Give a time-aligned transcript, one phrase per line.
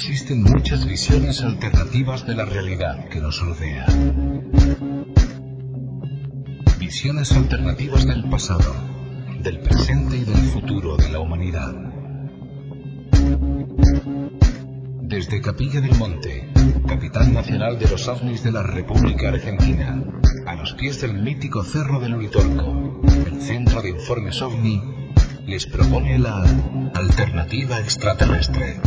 [0.00, 3.84] existen muchas visiones alternativas de la realidad que nos rodea.
[6.78, 8.74] Visiones alternativas del pasado,
[9.42, 11.74] del presente y del futuro de la humanidad.
[15.02, 16.48] Desde Capilla del Monte,
[16.88, 20.02] capital nacional de los ovnis de la República Argentina,
[20.46, 24.80] a los pies del mítico Cerro del Uritorco, el Centro de Informes OVNI
[25.46, 26.42] les propone la
[26.94, 28.80] alternativa extraterrestre.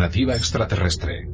[0.00, 1.28] Alternativa extraterrestre.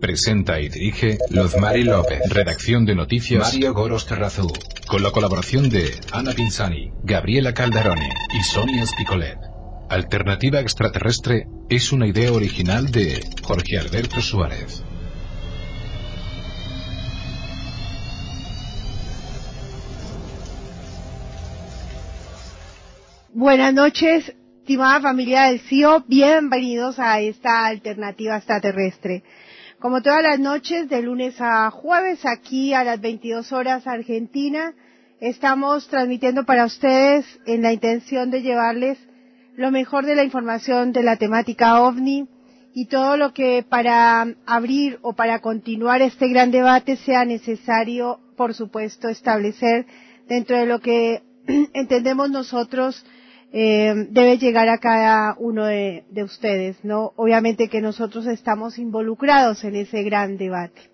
[0.00, 2.20] Presenta y dirige Lozmari López.
[2.30, 4.46] Redacción de noticias Mario Goros Terrazú.
[4.86, 9.38] Con la colaboración de Ana Pinzani, Gabriela Calderone y Sonia Spicolet.
[9.90, 14.84] Alternativa extraterrestre es una idea original de Jorge Alberto Suárez.
[23.34, 24.32] Buenas noches,
[24.68, 29.22] estimada familia del CIO, bienvenidos a esta alternativa extraterrestre.
[29.78, 34.74] Como todas las noches, de lunes a jueves, aquí a las 22 horas Argentina,
[35.20, 38.98] estamos transmitiendo para ustedes en la intención de llevarles
[39.56, 42.28] lo mejor de la información de la temática OVNI
[42.74, 48.52] y todo lo que para abrir o para continuar este gran debate sea necesario, por
[48.52, 49.86] supuesto, establecer
[50.28, 51.22] dentro de lo que
[51.72, 53.02] entendemos nosotros
[53.50, 57.12] eh, debe llegar a cada uno de, de ustedes, ¿no?
[57.16, 60.90] Obviamente que nosotros estamos involucrados en ese gran debate.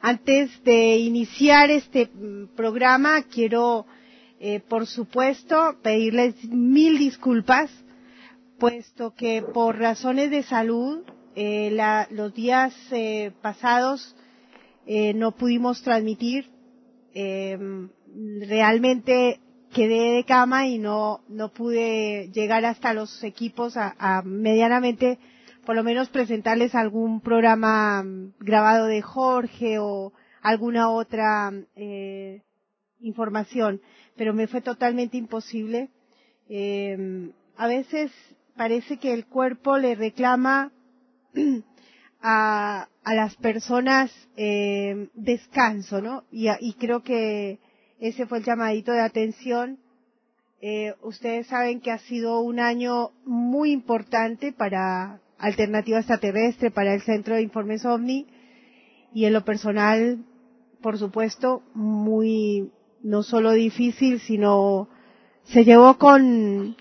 [0.00, 3.86] Antes de iniciar este mm, programa, quiero
[4.38, 7.70] eh, por supuesto, pedirles mil disculpas,
[8.58, 11.76] puesto que por razones de salud, eh,
[12.10, 12.74] los días
[13.42, 14.14] pasados
[14.86, 16.50] no pudimos transmitir.
[18.40, 19.40] Realmente
[19.76, 25.18] quedé de cama y no, no pude llegar hasta los equipos a, a medianamente,
[25.66, 32.42] por lo menos presentarles algún programa mm, grabado de Jorge o alguna otra eh,
[33.00, 33.82] información
[34.16, 35.90] pero me fue totalmente imposible.
[36.48, 38.10] Eh, a veces
[38.56, 40.72] parece que el cuerpo le reclama
[42.20, 46.24] a, a las personas eh, descanso, ¿no?
[46.30, 47.58] Y, y, creo que
[48.00, 49.78] ese fue el llamadito de atención.
[50.60, 57.02] Eh, ustedes saben que ha sido un año muy importante para Alternativa Extraterrestre, para el
[57.02, 58.26] Centro de Informes OVNI,
[59.12, 60.24] y en lo personal,
[60.82, 62.70] por supuesto, muy,
[63.02, 64.88] no solo difícil, sino
[65.44, 66.76] se llevó con,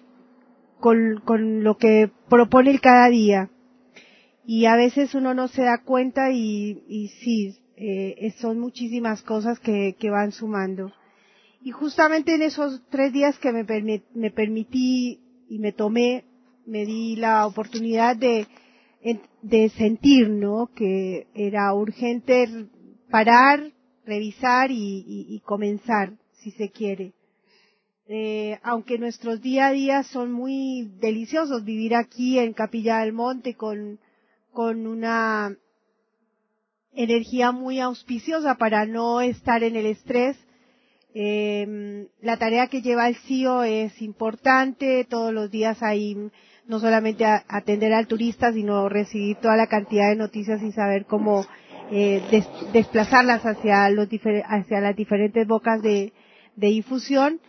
[0.80, 3.50] con, con lo que propone el cada día.
[4.46, 9.60] Y a veces uno no se da cuenta y, y sí, eh, son muchísimas cosas
[9.60, 10.92] que, que van sumando.
[11.66, 16.24] Y justamente en esos tres días que me, permití y me tomé,
[16.66, 18.48] me di la oportunidad de,
[19.76, 20.70] sentir, ¿no?
[20.76, 22.48] Que era urgente
[23.10, 23.74] parar,
[24.06, 27.14] revisar y comenzar, si se quiere.
[28.08, 33.56] Eh, aunque nuestros día a día son muy deliciosos, vivir aquí en Capilla del Monte
[33.56, 34.00] con,
[34.52, 35.58] con una
[36.94, 40.38] energía muy auspiciosa para no estar en el estrés.
[41.18, 46.30] Eh, la tarea que lleva el CIO es importante, todos los días hay
[46.68, 51.06] no solamente a, atender al turista, sino recibir toda la cantidad de noticias y saber
[51.06, 51.46] cómo
[51.90, 54.10] eh, des, desplazarlas hacia, los
[54.46, 56.12] hacia las diferentes bocas de,
[56.58, 57.40] difusión.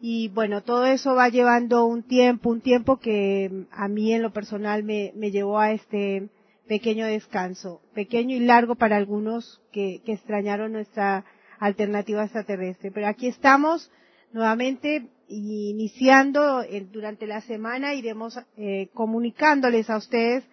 [0.00, 4.32] Y bueno, todo eso va llevando un tiempo, un tiempo que a mí en lo
[4.32, 6.28] personal me, me llevó a este
[6.68, 11.24] pequeño descanso, pequeño y largo para algunos que, que extrañaron nuestra
[11.58, 12.90] alternativa extraterrestre.
[12.90, 13.90] Pero aquí estamos
[14.32, 16.62] nuevamente iniciando
[16.92, 20.44] durante la semana, iremos eh, comunicándoles a ustedes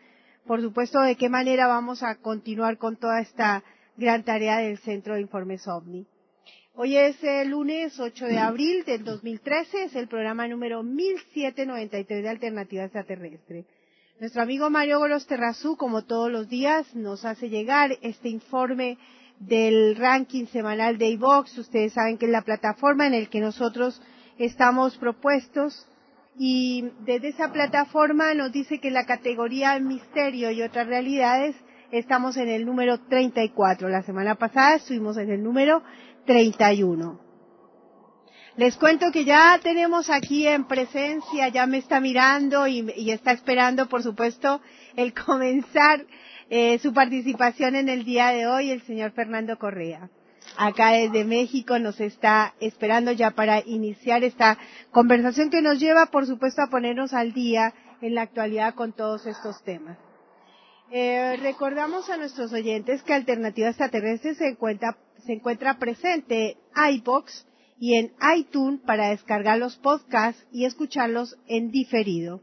[0.45, 3.63] por supuesto, de qué manera vamos a continuar con toda esta
[3.95, 6.05] gran tarea del Centro de Informes OVNI.
[6.75, 12.29] Hoy es el lunes 8 de abril del 2013, es el programa número 1793 de
[12.29, 13.65] Alternativa Extraterrestre.
[14.19, 18.97] Nuestro amigo Mario Goros Terrazú, como todos los días, nos hace llegar este informe
[19.39, 21.57] del ranking semanal de iVox.
[21.57, 24.01] Ustedes saben que es la plataforma en la que nosotros
[24.37, 25.87] estamos propuestos
[26.37, 31.55] y desde esa plataforma nos dice que la categoría misterio y otras realidades
[31.91, 33.87] estamos en el número 34.
[33.89, 35.83] La semana pasada estuvimos en el número
[36.25, 37.19] 31.
[38.55, 43.89] Les cuento que ya tenemos aquí en presencia, ya me está mirando y está esperando,
[43.89, 44.61] por supuesto,
[44.95, 46.05] el comenzar
[46.49, 50.09] eh, su participación en el día de hoy, el señor Fernando Correa.
[50.57, 54.57] acá desde México nos está esperando ya para iniciar esta
[54.91, 59.25] conversación que nos lleva, por supuesto, a ponernos al día en la actualidad con todos
[59.25, 59.97] estos temas.
[60.91, 67.47] Eh, recordamos a nuestros oyentes que Alternativa Extraterrestre se encuentra, se encuentra presente en iBox
[67.79, 72.41] y en iTunes para descargar los podcasts y escucharlos en diferido.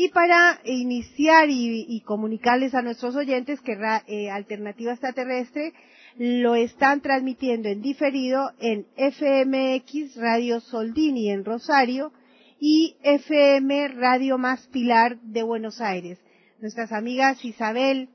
[0.00, 5.72] Y para iniciar y, comunicarles a nuestros oyentes que eh, Alternativa Extraterrestre
[6.16, 12.12] lo están transmitiendo en diferido en FMX Radio Soldini en Rosario
[12.60, 16.20] y FM Radio Más Pilar de Buenos Aires.
[16.60, 18.08] Nuestras amigas Isabel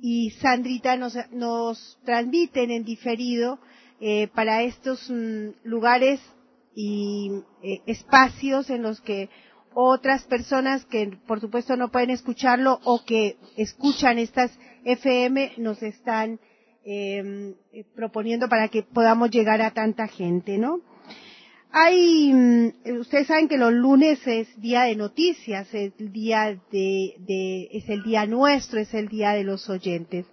[0.00, 3.58] y Sandrita nos, transmiten en diferido
[4.00, 6.20] eh, para estos mm, lugares
[6.76, 7.32] y
[7.64, 9.28] eh, espacios en los que
[9.74, 14.50] otras personas que por supuesto no pueden escucharlo o que escuchan estas
[14.84, 16.40] FM nos están
[16.84, 20.80] em, eh, proponiendo para que podamos llegar a tanta gente, ¿no?
[21.72, 27.14] Hay, mm, ustedes saben que los lunes es día de noticias, es el día de,
[27.18, 30.26] de, es el día nuestro, es el día de los oyentes.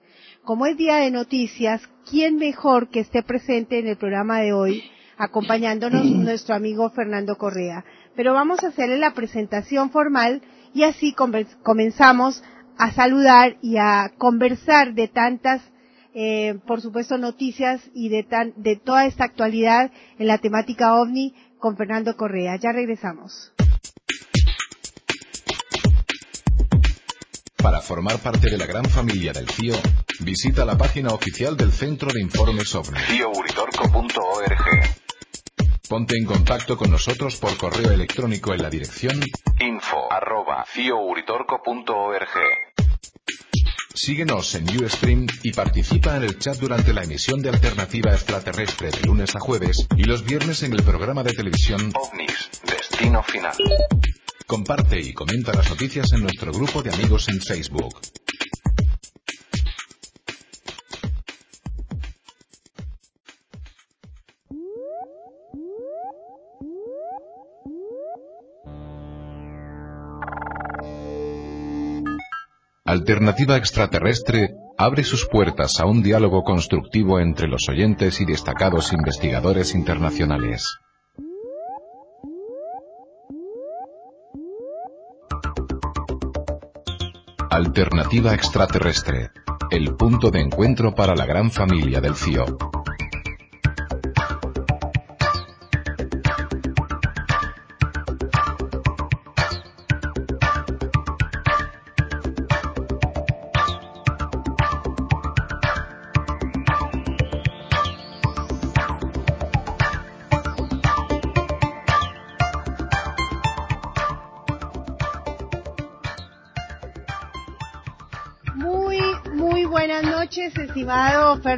[0.44, 4.84] Como es día de noticias, ¿quién mejor que esté presente en el programa de hoy
[5.18, 7.86] acompañándonos nuestro amigo Fernando Correa?
[8.18, 10.42] Pero vamos a hacerle la presentación formal
[10.74, 12.44] y así comenzamos
[12.78, 15.62] a saludar y a conversar de tantas,
[16.16, 21.36] eh, por supuesto, noticias y de, tan, de toda esta actualidad en la temática ovni
[21.60, 22.56] con Fernando Correa.
[22.58, 23.54] Ya regresamos.
[27.56, 29.76] Para formar parte de la gran familia del CIO,
[30.22, 33.00] visita la página oficial del Centro de Informes OVNI.
[35.90, 39.22] Ponte en contacto con nosotros por correo electrónico en la dirección
[39.60, 40.10] info
[43.94, 49.02] Síguenos en Ustream y participa en el chat durante la emisión de Alternativa Extraterrestre de
[49.08, 53.56] lunes a jueves y los viernes en el programa de televisión OVNIS, Destino Final.
[54.46, 58.02] Comparte y comenta las noticias en nuestro grupo de amigos en Facebook.
[73.10, 79.74] Alternativa Extraterrestre abre sus puertas a un diálogo constructivo entre los oyentes y destacados investigadores
[79.74, 80.78] internacionales.
[87.50, 89.32] Alternativa Extraterrestre,
[89.72, 92.46] el punto de encuentro para la gran familia del CIO.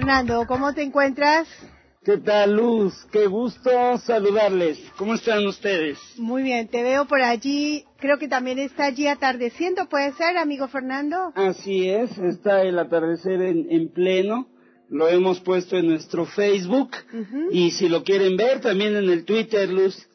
[0.10, 0.48] Fernando.
[0.48, 1.48] ¿Cómo te encuentras?
[2.04, 2.96] ¿Qué tal, Luz?
[3.12, 3.70] Qué gusto
[4.00, 4.80] saludarles.
[4.98, 6.00] ¿Cómo están ustedes?
[6.18, 7.86] Muy bien, te veo por allí.
[8.00, 11.32] Creo que también está allí atardeciendo, ¿puede ser, amigo Fernando?
[11.36, 14.48] Así es, está el atardecer en, pleno.
[14.90, 16.90] Lo hemos puesto en nuestro Facebook.
[17.52, 20.10] Y si lo quieren ver, también en el Twitter, Luz.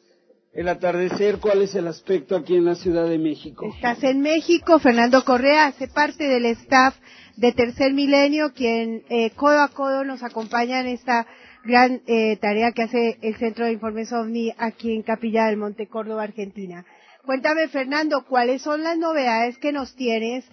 [0.51, 3.65] El atardecer, ¿cuál es el aspecto aquí en la Ciudad de México?
[3.73, 6.95] Estás en México, Fernando Correa hace parte del staff
[7.37, 11.27] de Tercer Milenio, quien eh, codo a codo nos acompaña en esta
[11.63, 15.87] gran eh, tarea que hace el Centro de Informes OVNI aquí en Capilla del Monte
[15.87, 16.85] Córdoba, Argentina.
[17.25, 20.45] Cuéntame, Fernando, ¿cuáles son las novedades que nos tienes?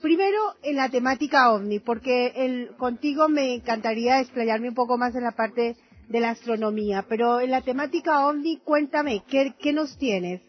[0.00, 5.24] Primero, en la temática OVNI, porque el, contigo me encantaría explayarme un poco más en
[5.24, 5.76] la parte
[6.08, 10.40] de la astronomía, pero en la temática OVNI, cuéntame, ¿qué, qué nos tienes?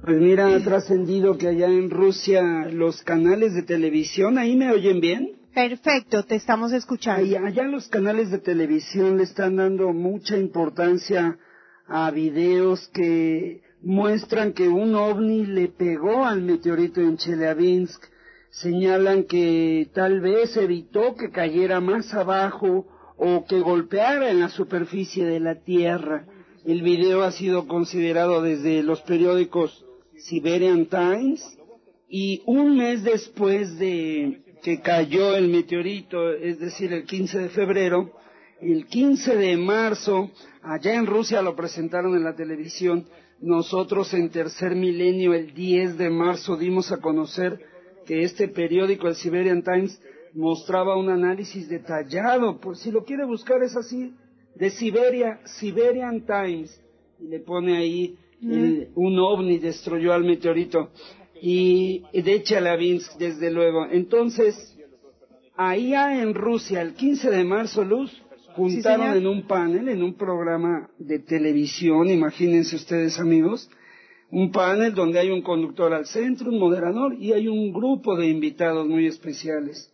[0.00, 5.00] Pues mira, ha trascendido que allá en Rusia los canales de televisión, ¿ahí me oyen
[5.00, 5.32] bien?
[5.52, 7.24] Perfecto, te estamos escuchando.
[7.24, 11.36] Allá, allá los canales de televisión le están dando mucha importancia
[11.88, 18.00] a videos que muestran que un ovni le pegó al meteorito en Chelyabinsk.
[18.50, 22.86] Señalan que tal vez evitó que cayera más abajo
[23.16, 26.24] o que golpeara en la superficie de la Tierra.
[26.64, 29.84] El video ha sido considerado desde los periódicos
[30.18, 31.58] Siberian Times
[32.08, 38.12] y un mes después de que cayó el meteorito, es decir, el 15 de febrero,
[38.60, 40.30] el 15 de marzo,
[40.62, 43.06] allá en Rusia lo presentaron en la televisión,
[43.40, 47.60] nosotros en tercer milenio, el 10 de marzo, dimos a conocer
[48.04, 50.00] que este periódico, el Siberian Times,
[50.34, 54.12] mostraba un análisis detallado, por si lo quiere buscar es así,
[54.56, 56.82] de Siberia, Siberian Times,
[57.20, 60.90] y le pone ahí un ovni destruyó al meteorito,
[61.40, 63.86] y de Chelyabinsk, desde luego.
[63.90, 64.76] Entonces,
[65.56, 68.10] ahí en Rusia, el 15 de marzo, Luz,
[68.54, 73.70] juntaron en un panel, en un programa de televisión, imagínense ustedes amigos,
[74.30, 78.28] un panel donde hay un conductor al centro, un moderador y hay un grupo de
[78.28, 79.92] invitados muy especiales.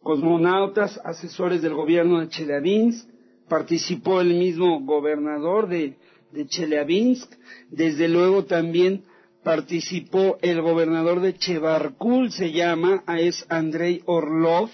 [0.00, 3.08] Cosmonautas, asesores del gobierno de Chelyabinsk,
[3.48, 5.96] participó el mismo gobernador de,
[6.32, 7.30] de Chelyabinsk,
[7.70, 9.04] desde luego también
[9.42, 14.70] participó el gobernador de Chebarkul, se llama, es Andrei Orlov,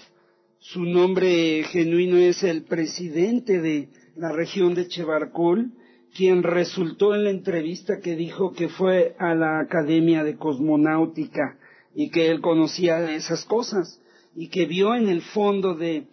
[0.59, 5.71] su nombre genuino es el presidente de la región de Chebarkul,
[6.15, 11.57] quien resultó en la entrevista que dijo que fue a la Academia de Cosmonáutica
[11.95, 14.01] y que él conocía esas cosas
[14.35, 16.07] y que vio en el fondo de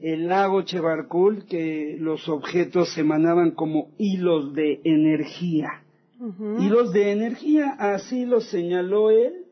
[0.00, 5.82] el lago Chebarkul que los objetos emanaban como hilos de energía.
[6.58, 9.46] Hilos de energía, así lo señaló él.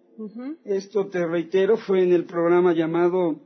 [0.64, 3.40] Esto te reitero, fue en el programa llamado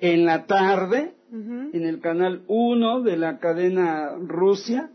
[0.00, 4.90] En la tarde, en el canal 1 de la cadena Rusia,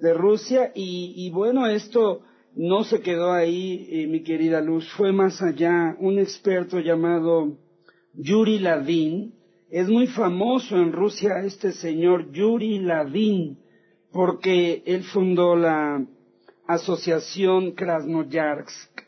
[0.00, 2.22] de Rusia y, bueno, esto
[2.56, 5.96] no se quedó ahí, eh, mi querida Luz, fue más allá.
[5.98, 7.58] Un experto llamado
[8.14, 9.34] Yuri Lavin,
[9.74, 13.58] es muy famoso en Rusia este señor Yuri Lavin,
[14.12, 16.06] porque él fundó la
[16.68, 19.02] Asociación Krasnoyarsk.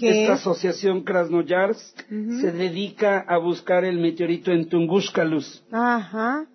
[0.00, 2.00] Esta asociación Krasnoyarsk
[2.40, 5.62] se dedica a buscar el meteorito en Tunguska, Luz.
[5.70, 6.46] Ajá.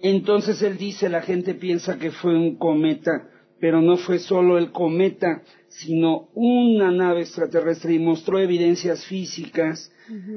[0.00, 3.28] Entonces él dice, la gente piensa que fue un cometa,
[3.60, 9.92] pero no fue solo el cometa, sino una nave extraterrestre y mostró evidencias físicas.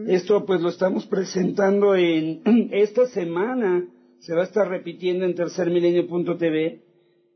[0.08, 3.86] Esto pues lo estamos presentando en esta semana,
[4.20, 6.82] se va a estar repitiendo en tercermilenio.tv,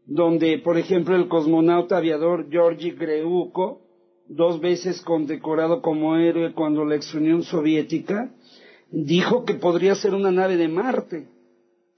[0.05, 3.81] donde por ejemplo el cosmonauta aviador Georgi Greuko,
[4.27, 8.33] dos veces condecorado como héroe cuando la ex Unión Soviética,
[8.91, 11.27] dijo que podría ser una nave de Marte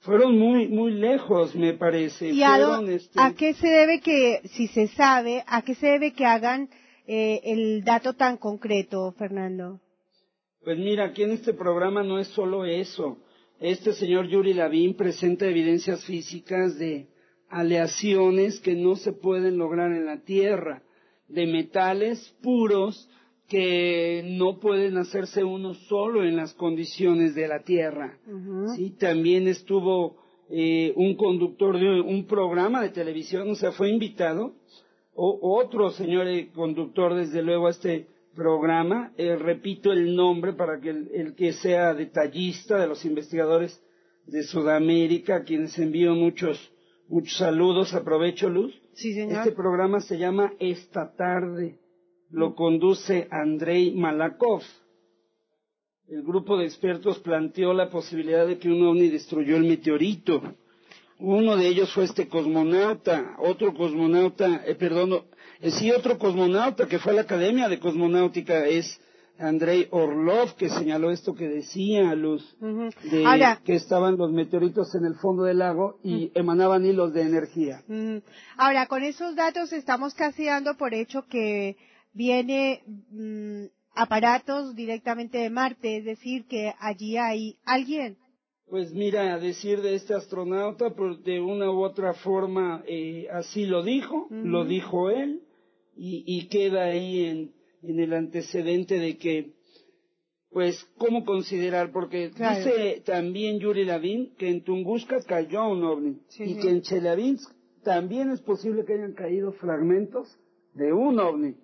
[0.04, 2.30] fueron muy muy lejos me parece.
[2.30, 2.44] ¿Y
[2.90, 6.70] este, a, qué se debe que si se sabe a qué se debe que hagan
[7.08, 9.80] eh, el dato tan concreto Fernando
[10.64, 13.18] pues mira aquí en este programa no es solo eso.
[13.60, 17.08] Este señor Yuri Lavín presenta evidencias físicas de
[17.50, 20.82] aleaciones que no se pueden lograr en la Tierra
[21.28, 23.10] de metales puros
[23.48, 28.18] que no pueden hacerse uno solo en las condiciones de la Tierra.
[28.76, 30.18] Sí, también estuvo
[30.50, 34.54] eh, un conductor de un programa de televisión, o sea, fue invitado,
[35.16, 40.80] o, otro señor eh, conductor, desde luego, a este programa, eh, repito el nombre para
[40.80, 43.80] que el, que sea detallista de los investigadores
[44.26, 46.72] de Sudamérica, quienes envío muchos,
[47.08, 48.74] muchos saludos, aprovecho Luz.
[48.94, 49.40] Sí, señor.
[49.40, 51.83] Este programa se llama Esta tarde
[52.34, 54.64] lo conduce Andrei Malakov.
[56.08, 60.42] El grupo de expertos planteó la posibilidad de que un ovni destruyó el meteorito.
[61.20, 65.24] Uno de ellos fue este cosmonauta, otro cosmonauta, eh, perdón,
[65.62, 69.00] eh, sí, otro cosmonauta que fue a la Academia de Cosmonáutica es
[69.38, 75.16] Andrei Orlov, que señaló esto que decía Luz, de que estaban los meteoritos en el
[75.16, 77.84] fondo del lago y emanaban hilos de energía.
[78.58, 81.78] Ahora, con esos datos estamos casi dando por hecho que
[82.14, 83.66] viene mm,
[83.96, 88.18] aparatos directamente de Marte, es decir, que allí hay alguien.
[88.68, 93.66] Pues mira, a decir de este astronauta, pues de una u otra forma eh, así
[93.66, 95.42] lo dijo, lo dijo él,
[95.96, 97.54] y, queda ahí en,
[97.84, 99.54] en, el antecedente de que,
[100.50, 101.92] pues, ¿cómo considerar?
[101.92, 107.52] Porque dice también Yuri Lavin que en Tunguska cayó un ovni, y que en Chelyabinsk
[107.84, 110.36] también es posible que hayan caído fragmentos
[110.74, 111.56] de un ovni.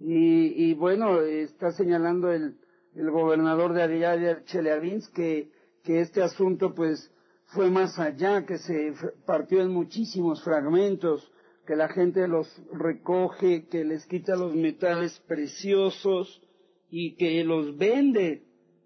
[0.00, 2.56] y, y, bueno, está señalando el,
[2.94, 5.50] el gobernador de Ariadne Chelyabinsk que,
[5.82, 7.10] que este asunto pues
[7.46, 8.92] fue más allá, que se
[9.26, 11.30] partió en muchísimos fragmentos,
[11.66, 16.42] que la gente los recoge, que les quita los metales preciosos
[16.90, 18.42] y que los vende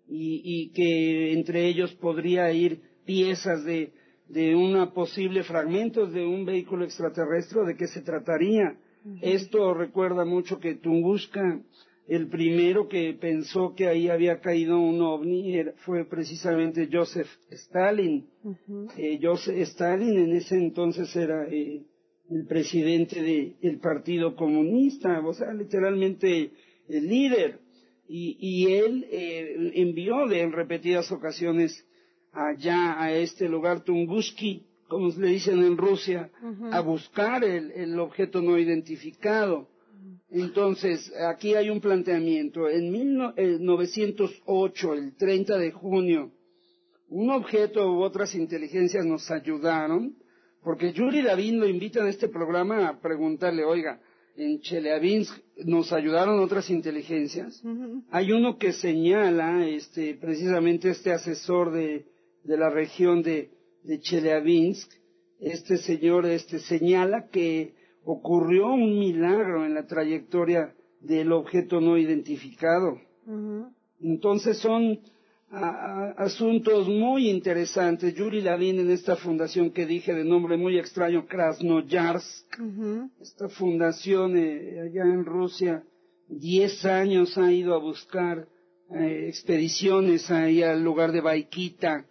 [0.07, 3.93] y, y que entre ellos podría ir piezas de,
[4.29, 8.77] de una posible fragmentos de un vehículo extraterrestre, ¿de qué se trataría?
[9.23, 11.61] Esto recuerda mucho que Tunguska,
[12.09, 18.27] el primero que pensó que ahí había caído un ovni fue precisamente Joseph Stalin.
[18.97, 21.83] Eh, Joseph Stalin en ese entonces era eh,
[22.31, 23.23] el presidente
[23.61, 26.51] del Partido Comunista, o sea, literalmente
[26.89, 27.61] el líder.
[28.09, 31.87] y, y él eh, envió en repetidas ocasiones
[32.33, 36.31] allá a este lugar Tunguski, como le dicen en Rusia,
[36.73, 39.69] a buscar el, el, objeto no identificado.
[40.31, 42.69] Entonces, aquí hay un planteamiento.
[42.69, 46.33] En 1908, el 30 de junio,
[47.09, 50.17] un objeto u otras inteligencias nos ayudaron,
[50.63, 54.01] porque Yuri Davin lo invita en este programa a preguntarle, oiga,
[54.37, 57.63] en Chelyabinsk nos ayudaron otras inteligencias.
[58.11, 62.07] Hay uno que señala, este, precisamente este asesor de,
[62.45, 63.51] de la región de,
[63.89, 64.93] de Chelyabinsk,
[65.41, 67.73] este señor, este, señala que
[68.05, 73.01] ocurrió un milagro en la trayectoria del objeto no identificado.
[74.01, 75.01] Entonces son
[75.51, 78.15] asuntos muy interesantes.
[78.15, 82.61] Yuri Lavin en esta fundación que dije de nombre muy extraño, Krasnoyarsk,
[83.23, 85.83] esta fundación eh, allá en Rusia,
[86.29, 88.47] diez años ha ido a buscar
[88.95, 92.05] eh, expediciones ahí al lugar de Baikita,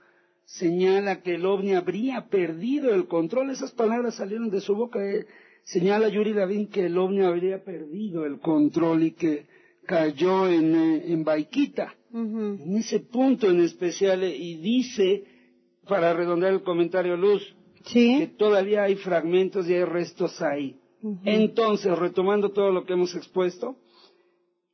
[0.47, 5.25] señala que el ovni habría perdido el control, esas palabras salieron de su boca, eh,
[5.63, 9.45] señala Yuri Lavin que el ovni habría perdido el control y que
[9.85, 15.23] cayó en, en Baikita en ese punto en especial, y dice,
[15.87, 17.55] para redondear el comentario Luz,
[17.91, 20.77] que todavía hay fragmentos y hay restos ahí.
[21.23, 23.77] Entonces, retomando todo lo que hemos expuesto,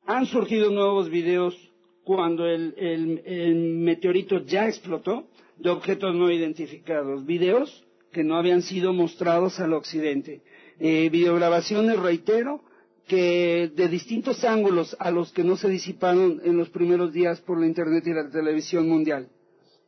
[0.05, 1.55] han surgido nuevos videos
[2.03, 5.27] cuando el, el, meteorito ya explotó
[5.63, 10.41] de objetos no identificados, videos que no habían sido mostrados al occidente.
[10.79, 12.61] Eh, videograbaciones, reitero,
[13.07, 17.59] que de distintos ángulos a los que no se disiparon en los primeros días por
[17.59, 19.29] la Internet y la televisión mundial.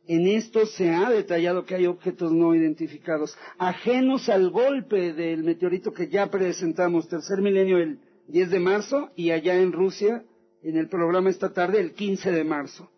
[0.08, 5.92] En esto se ha detallado que hay objetos no identificados, ajenos al golpe del meteorito
[5.92, 10.24] que ya presentamos, tercer milenio el 10 de marzo y allá en Rusia,
[10.62, 12.90] en el programa esta tarde, el 15 de marzo.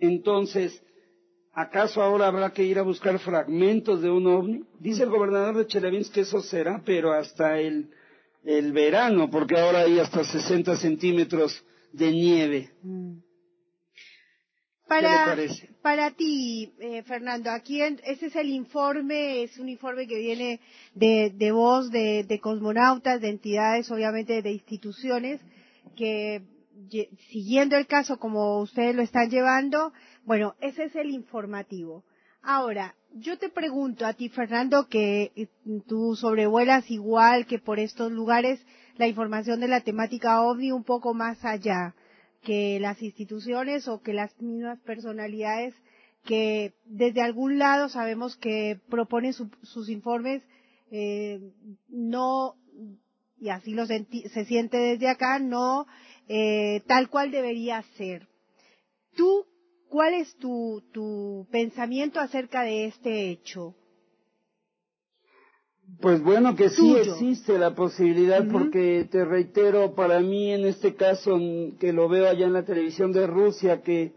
[0.00, 0.82] Entonces,
[1.54, 4.64] ¿acaso ahora habrá que ir a buscar fragmentos de un ovni?
[4.78, 7.90] Dice el gobernador de Chelyabinsk que eso será, pero hasta el
[8.44, 12.70] el verano, porque ahora hay hasta 60 centímetros de nieve.
[12.82, 13.18] Mm.
[14.86, 15.34] Para,
[15.80, 20.60] para ti, eh, Fernando, aquí ese es el informe, es un informe que viene
[20.94, 25.40] de, de voz de, de cosmonautas, de entidades, obviamente de instituciones,
[25.96, 26.42] que
[27.30, 32.04] siguiendo el caso como ustedes lo están llevando, bueno, ese es el informativo.
[32.42, 35.48] Ahora, yo te pregunto a ti, Fernando, que eh,
[35.86, 38.64] tú sobrevuelas igual que por estos lugares
[38.96, 41.94] la información de la temática OVNI un poco más allá
[42.42, 45.74] que las instituciones o que las mismas personalidades
[46.24, 50.42] que desde algún lado sabemos que proponen sus informes
[50.90, 51.40] eh,
[51.88, 52.56] no
[53.38, 55.86] y así lo se siente desde acá no
[56.28, 58.28] eh, tal cual debería ser.
[59.16, 59.46] ¿Tú
[59.94, 63.76] ¿Cuál es tu, tu pensamiento acerca de este hecho?
[66.00, 71.38] Pues bueno, que sí existe la posibilidad, porque te reitero, para mí en este caso,
[71.78, 74.12] que lo veo allá en la televisión de Rusia, que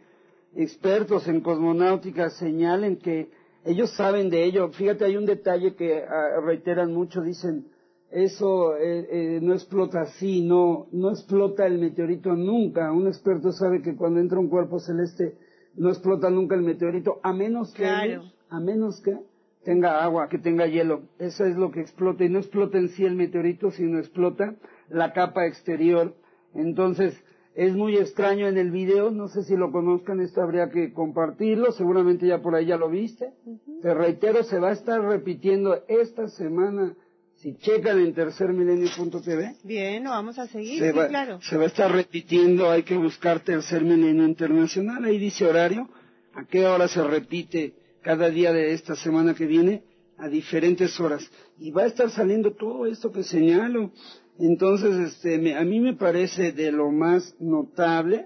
[0.56, 3.30] expertos en cosmonáutica señalen que
[3.64, 4.70] ellos saben de ello.
[4.70, 7.68] Fíjate, hay un detalle que ah, reiteran mucho, dicen,
[8.10, 12.92] eso eh, eh, no explota así, no, no explota el meteorito nunca.
[12.92, 15.46] Un experto sabe que cuando entra un cuerpo celeste
[15.78, 19.18] no explota nunca el meteorito, a menos que, a menos que
[19.64, 21.04] tenga agua, que tenga hielo.
[21.20, 22.24] Eso es lo que explota.
[22.26, 24.56] Y no explota en sí el meteorito, sino explota
[24.90, 26.16] la capa exterior.
[26.54, 30.94] Entonces, es muy extraño en el video, no sé si lo conozcan, esto habría que
[30.94, 33.34] compartirlo, seguramente ya por ahí ya lo viste.
[33.82, 36.96] Te reitero, se va a estar repitiendo esta semana
[37.38, 39.58] si checan en tercermilenio.tv.
[39.64, 41.40] Bien, lo vamos a seguir, se va, claro.
[41.42, 45.88] Se va a estar repitiendo, hay que buscar Tercer Milenio Internacional, ahí dice horario,
[46.34, 49.84] a qué hora se repite cada día de esta semana que viene,
[50.18, 51.30] a diferentes horas.
[51.60, 53.92] Y va a estar saliendo todo esto que señalo.
[54.40, 58.26] Entonces, este, a mí me parece de lo más notable,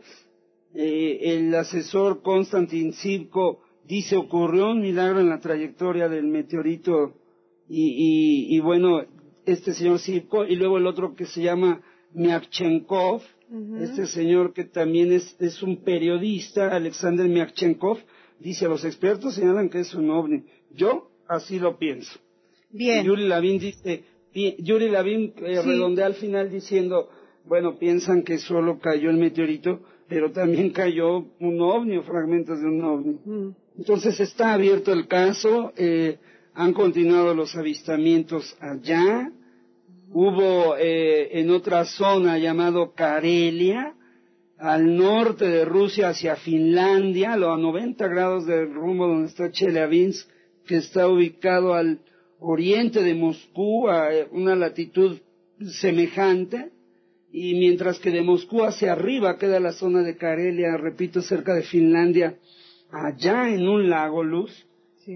[0.73, 7.20] eh, el asesor Konstantin Sivko dice ocurrió un milagro en la trayectoria del meteorito
[7.73, 9.01] y, y, bueno,
[9.45, 11.81] este señor Sivko, y luego el otro que se llama
[12.13, 13.21] Miakchenkov,
[13.79, 17.97] este señor que también es, es un periodista, Alexander Miakchenkov,
[18.39, 20.43] dice, los expertos señalan que es un ovni.
[20.73, 22.19] Yo así lo pienso.
[22.69, 23.05] Bien.
[23.05, 24.03] Yuri Lavin dice,
[24.33, 27.09] Yuri Lavin eh, redondea al final diciendo,
[27.45, 32.67] bueno, piensan que solo cayó el meteorito, pero también cayó un ovni o fragmentos de
[32.67, 33.19] un ovni.
[33.25, 33.55] Mm.
[33.77, 35.73] Entonces está abierto el caso.
[35.75, 36.17] Eh,
[36.53, 39.31] han continuado los avistamientos allá.
[40.09, 43.93] Hubo eh, en otra zona llamado Karelia,
[44.57, 50.29] al norte de Rusia hacia Finlandia, a 90 grados del rumbo donde está Chelyabinsk,
[50.65, 51.99] que está ubicado al
[52.39, 55.17] oriente de Moscú, a una latitud
[55.79, 56.71] semejante,
[57.31, 61.63] y mientras que de Moscú hacia arriba queda la zona de Karelia, repito, cerca de
[61.63, 62.35] Finlandia,
[62.91, 64.51] allá en un lago luz,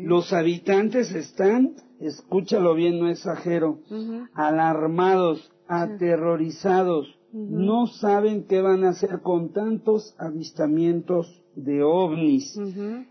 [0.04, 3.80] los habitantes están, escúchalo bien, no exagero,
[4.34, 12.58] alarmados, aterrorizados, no saben qué van a hacer con tantos avistamientos de ovnis.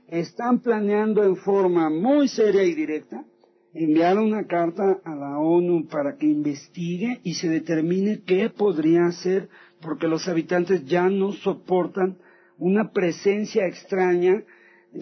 [0.09, 3.25] Están planeando en forma muy seria y directa
[3.75, 9.49] enviar una carta a la ONU para que investigue y se determine qué podría hacer,
[9.83, 12.19] porque los habitantes ya no soportan
[12.57, 14.45] una presencia extraña,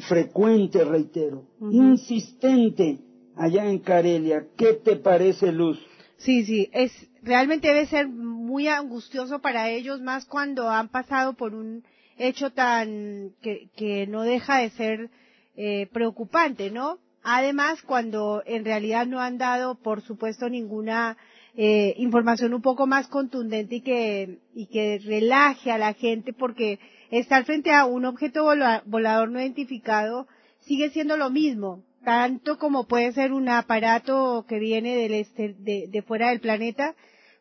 [0.01, 2.99] frecuente, reitero, insistente
[3.37, 4.47] allá en Karelia.
[4.57, 5.79] ¿Qué te parece, Luz?
[6.19, 11.55] Sí, sí, es realmente debe ser muy angustioso para ellos, más cuando han pasado por
[11.55, 11.85] un
[12.17, 15.11] hecho tan que, que no deja de ser
[15.57, 16.99] eh, preocupante, ¿no?
[17.23, 21.17] Además, cuando en realidad no han dado, por supuesto, ninguna
[21.55, 26.81] eh, información un poco más contundente y que, y que relaje a la gente, porque
[27.13, 28.45] estar frente a un objeto
[28.87, 30.27] volador no identificado
[30.61, 36.03] sigue siendo lo mismo, tanto como puede ser un aparato que viene del este, de,
[36.03, 36.95] fuera del planeta,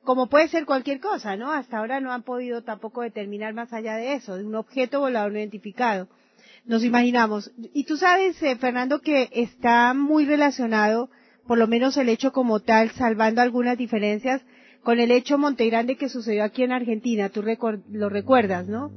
[0.04, 1.52] como puede ser cualquier cosa, ¿no?
[1.52, 5.32] Hasta ahora no han podido tampoco determinar más allá de eso, de un objeto volador
[5.32, 6.08] no identificado
[6.66, 7.52] nos imaginamos.
[7.74, 11.10] Y tú sabes, eh, Fernando, que está muy relacionado,
[11.48, 14.44] por lo menos el hecho como tal, salvando algunas diferencias,
[14.84, 17.30] con el hecho Montegrande que sucedió aquí en Argentina.
[17.30, 18.92] Tú lo recuerdas, ¿no?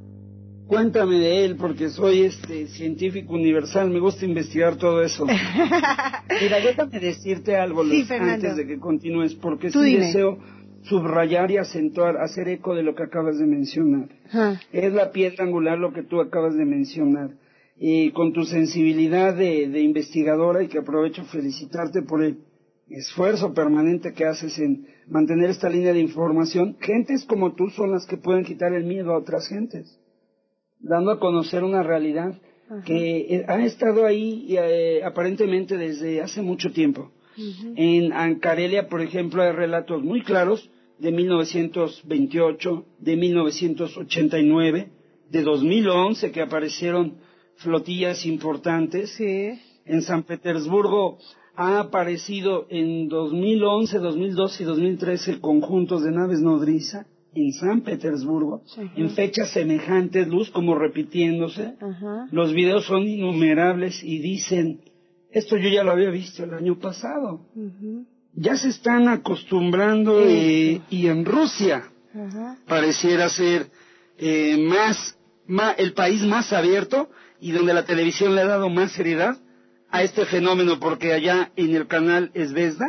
[0.67, 5.25] Cuéntame de él, porque soy este científico universal, me gusta investigar todo eso.
[6.41, 10.39] Mira, déjame decirte algo antes de que continúes, porque sí deseo
[10.83, 14.09] subrayar y acentuar, hacer eco de lo que acabas de mencionar.
[14.71, 17.31] Es la piedra angular lo que tú acabas de mencionar.
[17.77, 22.39] Y con tu sensibilidad de, investigadora y que aprovecho felicitarte por el
[22.89, 28.05] esfuerzo permanente que haces en mantener esta línea de información, gentes como tú son las
[28.05, 29.99] que pueden quitar el miedo a otras gentes,
[30.79, 32.39] dando a conocer una realidad
[32.85, 37.11] que eh, ha estado ahí eh, aparentemente desde hace mucho tiempo.
[37.75, 44.89] En Ancarelia, por ejemplo, hay relatos muy claros de 1928, de 1989,
[45.31, 47.17] de 2011 que aparecieron
[47.57, 49.11] flotillas importantes.
[49.15, 49.59] Sí.
[49.85, 51.17] En San Petersburgo
[51.55, 58.63] ha aparecido en 2011, 2012 y 2013 conjuntos de naves nodriza en San Petersburgo,
[58.95, 61.75] en fechas semejantes, luz como repitiéndose.
[62.31, 64.79] Los videos son innumerables y dicen,
[65.31, 67.41] esto yo ya lo había visto el año pasado.
[68.33, 71.83] Ya se están acostumbrando eh, y en Rusia
[72.67, 73.67] pareciera ser
[74.17, 77.09] eh, más, más, el país más abierto
[77.41, 79.37] y donde la televisión le ha dado más seriedad
[79.91, 82.87] a este fenómeno, porque allá en el canal Esvesda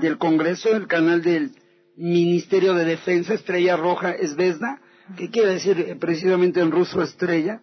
[0.00, 1.52] del Congreso, el canal del
[1.98, 4.80] Ministerio de Defensa, Estrella Roja Esvesda,
[5.16, 7.60] que quiere decir eh, precisamente en ruso estrella,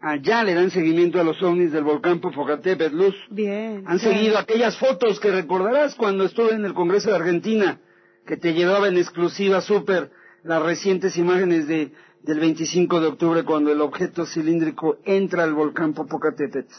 [0.00, 3.14] allá le dan seguimiento a los ovnis del volcán Popocatépetl, Luz.
[3.30, 3.84] Bien.
[3.86, 7.80] Han seguido aquellas fotos que recordarás cuando estuve en el Congreso de Argentina,
[8.26, 10.10] que te llevaba en exclusiva súper
[10.42, 15.94] las recientes imágenes de del 25 de octubre cuando el objeto cilíndrico entra al volcán
[15.94, 16.74] Popocatépetl.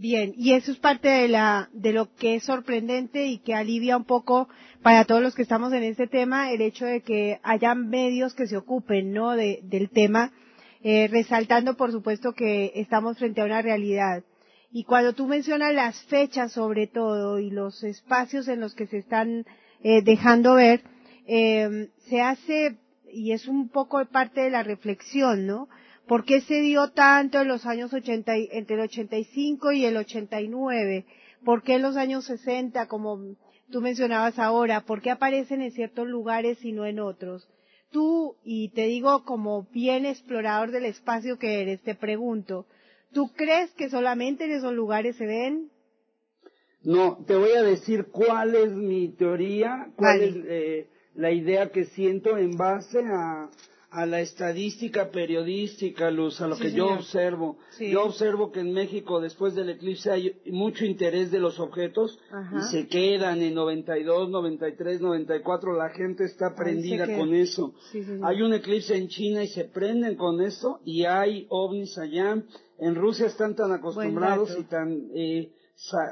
[0.00, 3.98] Bien, y eso es parte de la de lo que es sorprendente y que alivia
[3.98, 4.48] un poco
[4.80, 8.46] para todos los que estamos en este tema el hecho de que haya medios que
[8.46, 9.36] se ocupen, ¿no?
[9.36, 10.32] De, del tema,
[10.82, 14.24] eh, resaltando por supuesto que estamos frente a una realidad.
[14.72, 18.96] Y cuando tú mencionas las fechas sobre todo y los espacios en los que se
[18.96, 19.44] están
[19.82, 20.80] eh, dejando ver,
[21.26, 22.78] eh, se hace
[23.12, 25.68] y es un poco parte de la reflexión, ¿no?
[26.10, 31.06] ¿Por qué se dio tanto en los años 80, entre el 85 y el 89?
[31.44, 33.36] ¿Por qué en los años 60, como
[33.70, 37.48] tú mencionabas ahora, por qué aparecen en ciertos lugares y no en otros?
[37.92, 42.66] Tú, y te digo como bien explorador del espacio que eres, te pregunto,
[43.12, 45.70] ¿tú crees que solamente en esos lugares se ven?
[46.82, 51.84] No, te voy a decir cuál es mi teoría, cuál es eh, la idea que
[51.84, 53.48] siento en base a,
[53.90, 57.58] a la estadística periodística, Luz, a lo que yo observo.
[57.78, 62.18] Yo observo que en México después del eclipse hay mucho interés de los objetos
[62.56, 67.74] y se quedan en 92, 93, 94, la gente está prendida con eso.
[68.22, 72.42] hay un eclipse en China y se prenden con eso y hay ovnis allá.
[72.78, 75.52] En Rusia están tan acostumbrados y tan eh,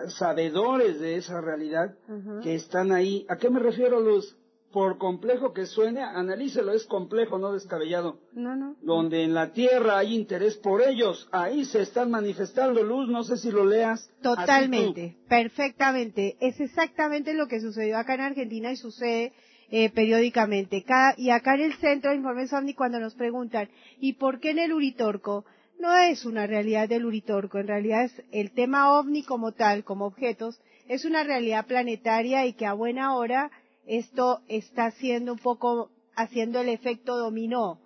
[0.08, 1.94] sabedores de esa realidad
[2.42, 3.24] que están ahí.
[3.28, 4.36] ¿A qué me refiero, Luz?
[4.78, 8.20] Por complejo que suene, analícelo, es complejo, no descabellado.
[8.32, 8.76] No, no.
[8.80, 13.38] Donde en la tierra hay interés por ellos, ahí se están manifestando luz, no sé
[13.38, 14.08] si lo leas.
[14.22, 16.36] Totalmente, perfectamente.
[16.38, 19.32] Es exactamente lo que sucedió acá en Argentina y sucede
[19.72, 20.84] eh, periódicamente.
[20.84, 24.50] Cada, y acá en el centro de Informes OVNI cuando nos preguntan, ¿y por qué
[24.50, 25.44] en el Uritorco?
[25.80, 30.06] No es una realidad del Uritorco, en realidad es el tema OVNI como tal, como
[30.06, 33.50] objetos, es una realidad planetaria y que a buena hora
[33.88, 37.80] esto está haciendo un poco, haciendo el efecto dominó,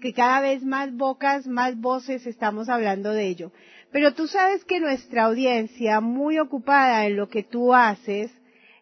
[0.00, 3.52] que cada vez más bocas, más voces estamos hablando de ello.
[3.90, 8.30] Pero tú sabes que nuestra audiencia, muy ocupada en lo que tú haces,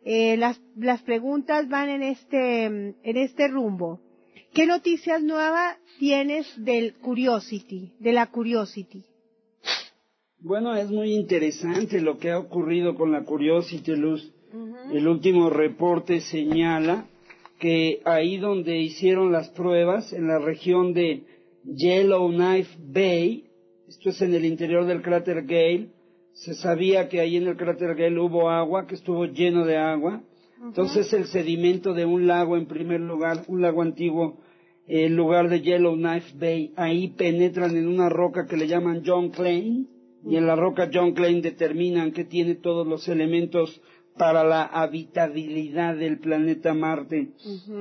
[0.04, 4.00] eh, las, las preguntas van en este, en este rumbo.
[4.52, 9.04] ¿Qué noticias nuevas tienes del Curiosity, de la Curiosity?
[10.40, 14.34] Bueno, es muy interesante lo que ha ocurrido con la Curiosity, Luz.
[14.92, 17.06] El último reporte señala
[17.58, 21.22] que ahí donde hicieron las pruebas, en la región de
[21.64, 23.44] Yellowknife Bay,
[23.88, 25.88] esto es en el interior del cráter Gale,
[26.34, 30.22] se sabía que ahí en el cráter Gale hubo agua, que estuvo lleno de agua.
[30.62, 34.38] Entonces el sedimento de un lago en primer lugar, un lago antiguo,
[34.86, 39.88] el lugar de Yellowknife Bay, ahí penetran en una roca que le llaman John Klein,
[40.26, 43.82] y en la roca John Klein determinan que tiene todos los elementos
[44.16, 47.31] para la habitabilidad del planeta Marte,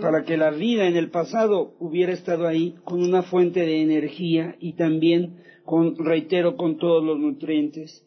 [0.01, 4.55] para que la vida en el pasado hubiera estado ahí con una fuente de energía
[4.59, 8.03] y también con, reitero, con todos los nutrientes.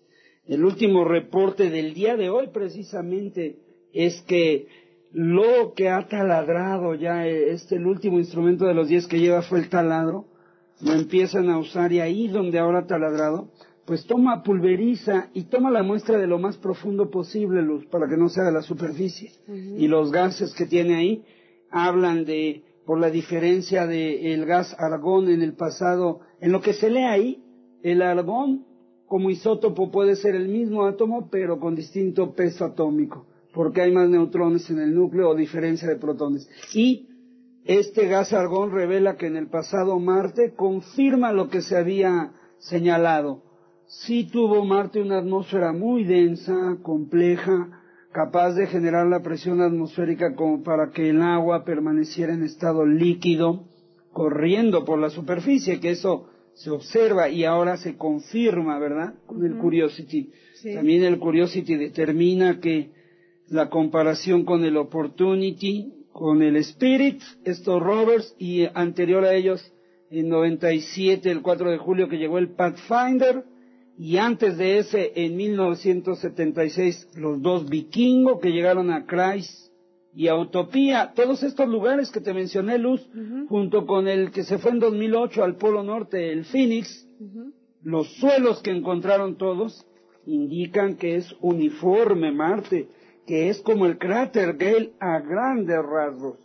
[0.47, 3.57] El último reporte del día de hoy precisamente
[3.93, 4.67] es que
[5.13, 9.61] lo que ha taladrado ya, este el último instrumento de los diez que lleva fue
[9.61, 10.27] el taladro,
[10.83, 13.51] lo empiezan a usar y ahí donde ahora ha taladrado,
[13.87, 18.17] pues toma, pulveriza y toma la muestra de lo más profundo posible, Luz, para que
[18.17, 19.31] no sea de la superficie.
[19.49, 21.25] Y los gases que tiene ahí
[21.71, 26.91] hablan de, por la diferencia del gas argón en el pasado, en lo que se
[26.91, 27.43] lee ahí,
[27.83, 28.67] el argón
[29.07, 34.09] como isótopo puede ser el mismo átomo, pero con distinto peso atómico, porque hay más
[34.09, 36.51] neutrones en el núcleo o diferencia de protones.
[36.75, 37.09] Y
[37.65, 43.46] este gas argón revela que en el pasado Marte confirma lo que se había señalado
[43.87, 50.63] sí tuvo Marte una atmósfera muy densa, compleja, capaz de generar la presión atmosférica como
[50.63, 53.65] para que el agua permaneciera en estado líquido,
[54.13, 59.15] corriendo por la superficie, que eso se observa y ahora se confirma, ¿verdad?
[59.27, 60.31] Con el Curiosity.
[60.75, 62.91] También el Curiosity determina que
[63.49, 69.71] la comparación con el Opportunity, con el Spirit, estos rovers, y anterior a ellos,
[70.11, 73.45] en 97, el 4 de julio, que llegó el Pathfinder,
[73.99, 79.73] y antes de ese, en 1976, los dos vikingos que llegaron a Christ
[80.15, 83.09] y a Utopía, todos estos lugares que te mencioné, Luz,
[83.49, 87.07] junto con el que se fue en 2008 al Polo Norte, el Phoenix,
[87.83, 89.87] los suelos que encontraron todos
[90.27, 92.89] indican que es uniforme Marte,
[93.27, 96.39] que es como el cráter Gale a grandes rasgos.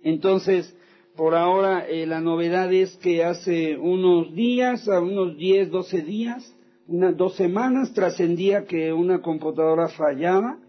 [0.00, 0.74] Entonces,
[1.18, 6.56] por ahora eh, la novedad es que hace unos días, a unos 10, 12 días,
[6.86, 10.60] unas dos semanas, trascendía que una computadora fallaba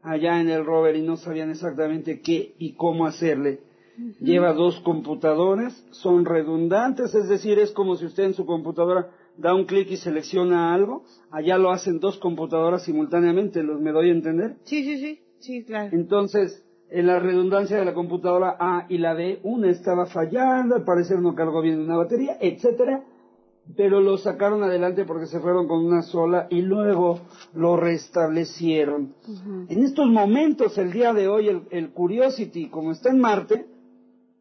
[0.00, 3.62] allá en el rover y no sabían exactamente qué y cómo hacerle.
[4.20, 9.56] Lleva dos computadoras, son redundantes, es decir, es como si usted en su computadora da
[9.56, 14.12] un clic y selecciona algo, allá lo hacen dos computadoras simultáneamente, ¿los me doy a
[14.12, 14.54] entender?
[14.62, 15.90] Sí, sí, sí, sí, claro.
[15.92, 20.84] Entonces, en la redundancia de la computadora A y la B, una estaba fallando, al
[20.84, 23.04] parecer no cargó bien una batería, etcétera,
[23.76, 27.20] pero lo sacaron adelante porque se fueron con una sola y luego
[27.54, 29.14] lo restablecieron.
[29.68, 33.66] En estos momentos, el día de hoy, el, Curiosity, como está en Marte,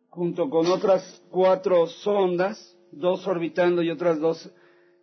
[0.09, 4.51] junto con otras cuatro sondas, dos orbitando y otras dos,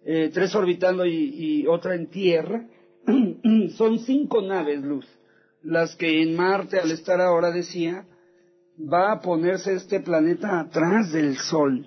[0.04, 2.66] eh, tres orbitando y otra en tierra,
[3.76, 5.06] son cinco naves luz
[5.66, 8.06] las que en Marte, al estar ahora, decía,
[8.80, 11.86] va a ponerse este planeta atrás del Sol.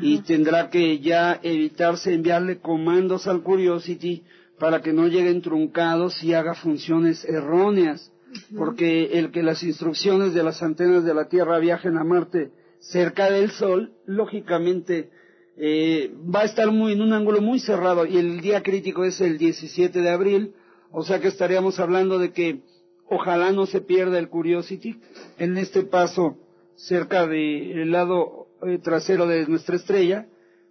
[0.00, 4.24] Y tendrá que ya evitarse enviarle comandos al Curiosity
[4.58, 8.12] para que no lleguen truncados y haga funciones erróneas,
[8.56, 12.50] porque el que las instrucciones de las antenas de la Tierra viajen a Marte
[12.80, 15.10] cerca del Sol, lógicamente
[15.56, 18.04] eh, va a estar muy en un ángulo muy cerrado.
[18.04, 20.54] Y el día crítico es el 17 de abril,
[20.90, 22.73] o sea que estaríamos hablando de que
[23.08, 25.00] Ojalá no se pierda el Curiosity
[25.38, 26.38] en este paso
[26.76, 30.26] cerca del lado eh, trasero de nuestra estrella.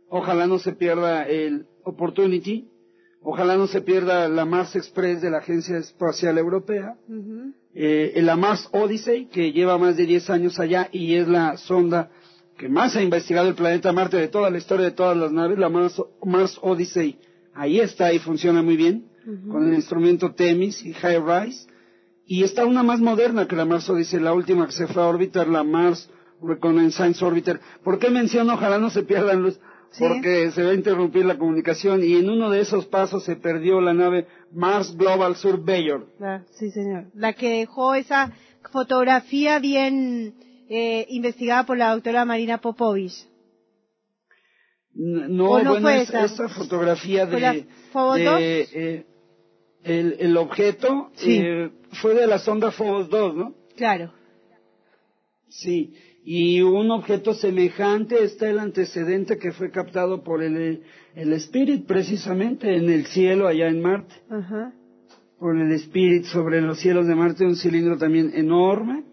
[0.10, 2.70] Ojalá no se pierda el Opportunity.
[3.22, 6.98] Ojalá no se pierda la Mars Express de la Agencia Espacial Europea,
[7.74, 12.12] eh, la Mars Odyssey, que lleva más de 10 años allá y es la sonda
[12.58, 15.58] que más ha investigado el planeta Marte de toda la historia de todas las naves,
[15.58, 17.18] la Mars, Mars Odyssey.
[17.54, 19.06] Ahí está y funciona muy bien,
[19.50, 21.68] con el instrumento TEMIS y High Rise.
[22.34, 25.06] Y está una más moderna que la Mars Odyssey, la última que se fue a
[25.06, 26.10] orbitar, la Mars
[26.42, 27.60] Reconnaissance Orbiter.
[27.84, 28.56] ¿Por qué menciono?
[28.56, 29.60] Ojalá no se pierdan luz.
[30.00, 33.80] Porque se va a interrumpir la comunicación y en uno de esos pasos se perdió
[33.82, 36.08] la nave Mars Global Surveyor.
[36.20, 37.12] Ah, sí, señor.
[37.14, 38.32] La que dejó esa
[38.72, 40.34] fotografía bien
[40.70, 43.28] eh, investigada por la doctora Marina Popovich.
[44.96, 46.50] No, bueno, esa?
[46.50, 47.68] fotografía de,
[48.74, 49.06] eh,
[49.84, 51.70] el, objeto eh,
[52.02, 53.56] fue de la sonda Phobos 2, ¿no?
[53.76, 54.12] Claro.
[55.50, 55.94] Sí,
[56.26, 60.84] y un objeto semejante está el antecedente que fue captado por el,
[61.16, 64.16] el Spirit precisamente en el cielo allá en Marte.
[64.30, 64.74] Ajá.
[65.38, 69.04] Por el Spirit sobre los cielos de Marte, un cilindro también enorme,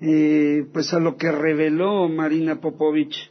[0.00, 3.30] eh, pues a lo que reveló Marina Popovich.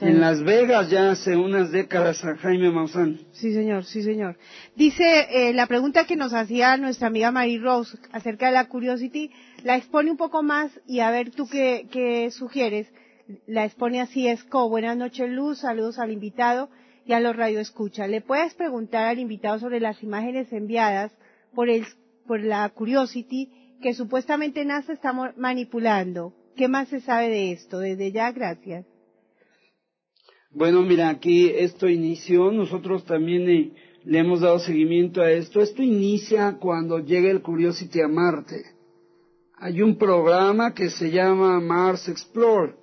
[0.00, 3.20] En Las Vegas ya hace unas décadas a Jaime Maussan.
[3.32, 4.38] Sí, señor, sí, señor.
[4.74, 9.30] Dice, eh, la pregunta que nos hacía nuestra amiga Mary Rose acerca de la Curiosity,
[9.62, 12.88] la expone un poco más y a ver tú qué, qué sugieres.
[13.46, 16.70] La expone así, Esco, buenas noches Luz, saludos al invitado
[17.04, 18.06] y a los radio escucha.
[18.06, 21.12] ¿Le puedes preguntar al invitado sobre las imágenes enviadas
[21.54, 21.84] por el,
[22.26, 26.32] por la Curiosity que supuestamente NASA está manipulando?
[26.56, 27.78] ¿Qué más se sabe de esto?
[27.78, 28.86] Desde ya, gracias.
[30.52, 33.72] Bueno, mira, aquí esto inició, nosotros también eh,
[34.04, 35.60] le hemos dado seguimiento a esto.
[35.60, 38.64] Esto inicia cuando llega el Curiosity a Marte.
[39.58, 42.74] Hay un programa que se llama Mars Explore.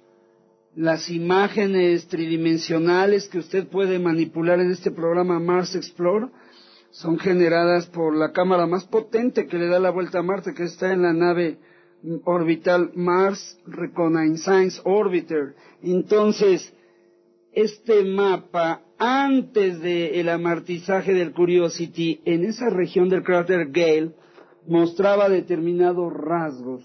[0.76, 6.28] Las imágenes tridimensionales que usted puede manipular en este programa Mars Explore
[6.92, 10.64] son generadas por la cámara más potente que le da la vuelta a Marte, que
[10.64, 11.58] está en la nave
[12.24, 15.56] orbital Mars Reconnaissance Orbiter.
[15.82, 16.74] Entonces,
[17.58, 24.12] este mapa antes del amartizaje del Curiosity en esa región del cráter Gale
[24.68, 26.84] mostraba determinados rasgos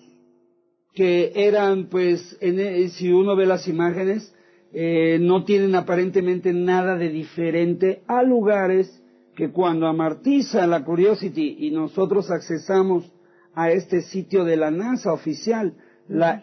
[0.94, 4.34] que eran pues e, si uno ve las imágenes
[4.72, 9.02] eh, no tienen aparentemente nada de diferente a lugares
[9.36, 13.12] que cuando amartiza la Curiosity y nosotros accesamos
[13.54, 15.74] a este sitio de la NASA oficial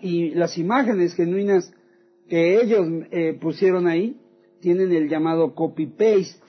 [0.03, 1.73] y las imágenes genuinas
[2.29, 4.15] que ellos eh, pusieron ahí
[4.61, 6.39] tienen el llamado copy-paste.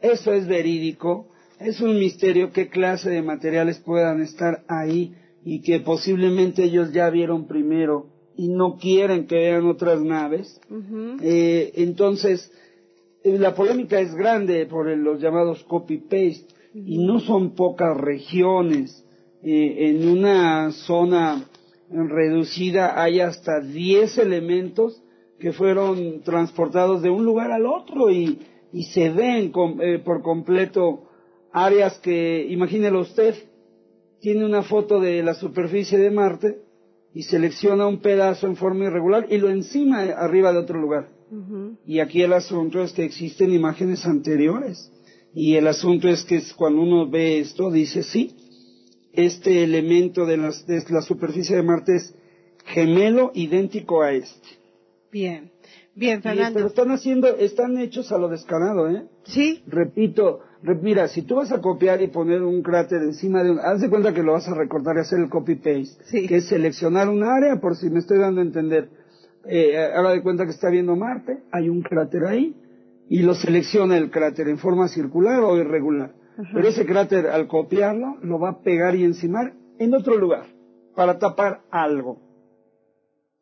[0.00, 1.28] Eso es verídico.
[1.60, 7.08] Es un misterio qué clase de materiales puedan estar ahí y que posiblemente ellos ya
[7.10, 8.06] vieron primero
[8.36, 10.60] y no quieren que vean otras naves.
[11.20, 12.50] Eh, entonces,
[13.22, 19.04] eh, la polémica es grande por los llamados copy-paste y no son pocas regiones.
[19.44, 21.48] Eh, en una zona
[21.90, 25.01] reducida hay hasta 10 elementos
[25.42, 28.38] que fueron transportados de un lugar al otro y,
[28.72, 31.08] y se ven eh, por completo
[31.52, 33.34] áreas que, imagínelo usted,
[34.20, 36.58] tiene una foto de la superficie de Marte
[37.12, 41.08] y selecciona un pedazo en forma irregular y lo encima arriba de otro lugar.
[41.86, 44.92] Y aquí el asunto es que existen imágenes anteriores.
[45.34, 48.36] Y el asunto es que cuando uno ve esto, dice, sí,
[49.12, 52.14] este elemento de, de la superficie de Marte es
[52.64, 54.61] gemelo idéntico a este.
[55.12, 55.50] Bien,
[55.94, 56.54] bien, Fernando.
[56.54, 59.04] pero están haciendo, están hechos a lo descarado, ¿eh?
[59.24, 59.62] Sí.
[59.66, 60.40] Repito,
[60.80, 63.90] mira, si tú vas a copiar y poner un cráter encima de un, haz de
[63.90, 66.26] cuenta que lo vas a recortar y hacer el copy-paste, sí.
[66.26, 68.88] que es seleccionar un área, por si me estoy dando a entender.
[69.44, 72.56] Eh, haga de cuenta que está viendo Marte, hay un cráter ahí,
[73.10, 76.14] y lo selecciona el cráter en forma circular o irregular.
[76.54, 80.46] Pero ese cráter, al copiarlo, lo va a pegar y encimar en otro lugar,
[80.96, 82.31] para tapar algo.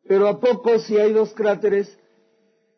[0.07, 1.97] Pero a poco si hay dos cráteres,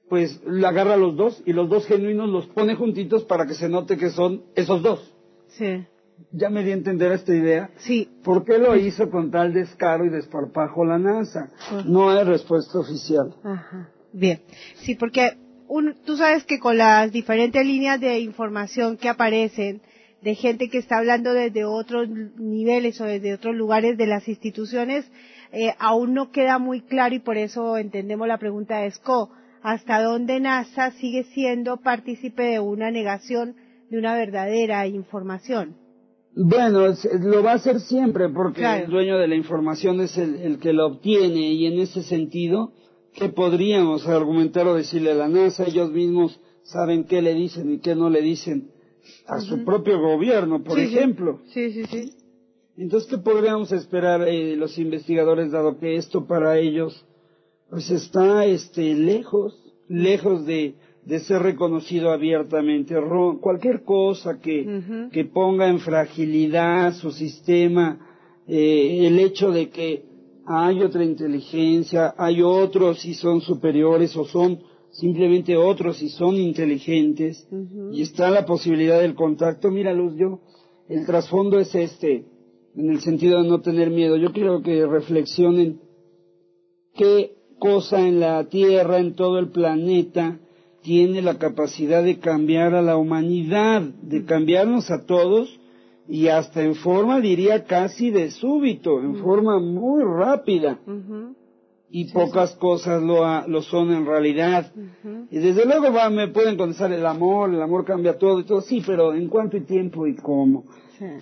[0.10, 3.70] pues le agarra los dos y los dos genuinos los pone juntitos para que se
[3.70, 5.14] note que son esos dos.
[5.50, 5.86] Sí.
[6.32, 7.72] Ya me di a entender esta idea.
[7.78, 8.10] Sí.
[8.24, 11.52] ¿Por qué lo hizo con tal descaro y desparpajo la NASA?
[11.86, 13.36] No hay respuesta oficial.
[13.44, 13.90] Ajá.
[14.12, 14.42] Bien.
[14.76, 15.38] Sí, porque
[16.06, 19.82] tú sabes que con las diferentes líneas de información que aparecen
[20.22, 25.06] de gente que está hablando desde otros niveles o desde otros lugares de las instituciones,
[25.54, 29.30] eh, aún no queda muy claro y por eso entendemos la pregunta de SCO.
[29.62, 33.56] ¿Hasta dónde NASA sigue siendo partícipe de una negación
[33.92, 35.76] de una verdadera información?
[36.36, 36.88] Bueno,
[37.22, 40.88] lo va a hacer siempre porque el dueño de la información es el, que la
[40.88, 42.74] obtiene y en ese sentido,
[43.14, 45.66] ¿qué podríamos argumentar o decirle a la NASA?
[45.66, 48.72] Ellos mismos saben qué le dicen y qué no le dicen
[49.28, 51.42] a su propio gobierno, por ejemplo.
[51.54, 52.23] Sí, sí, sí.
[52.78, 57.06] Entonces, ¿qué podríamos esperar eh, los investigadores, dado que esto para ellos,
[57.70, 59.56] pues está este, lejos,
[59.88, 62.96] lejos de, de ser reconocido abiertamente.
[63.42, 68.00] Cualquier cosa que, que ponga en fragilidad su sistema,
[68.48, 70.06] eh, el hecho de que
[70.46, 74.60] hay otra inteligencia, hay otros y son superiores o son
[74.92, 77.48] simplemente otros y son inteligentes
[77.92, 79.72] y está la posibilidad del contacto.
[79.72, 80.42] Mira, Luz, yo,
[80.90, 82.26] el trasfondo es este,
[82.76, 84.18] en el sentido de no tener miedo.
[84.18, 85.80] Yo quiero que reflexionen
[86.96, 90.40] qué cosa en la Tierra, en todo el planeta,
[90.82, 95.60] tiene la capacidad de cambiar a la humanidad, de cambiarnos a todos
[96.08, 100.80] y hasta en forma, diría, casi de súbito, en forma muy rápida.
[101.96, 104.72] Y pocas cosas lo, lo son en realidad.
[105.30, 108.62] Y desde luego va, me pueden contestar el amor, el amor cambia todo y todo,
[108.62, 110.66] sí, pero en cuánto y tiempo y cómo.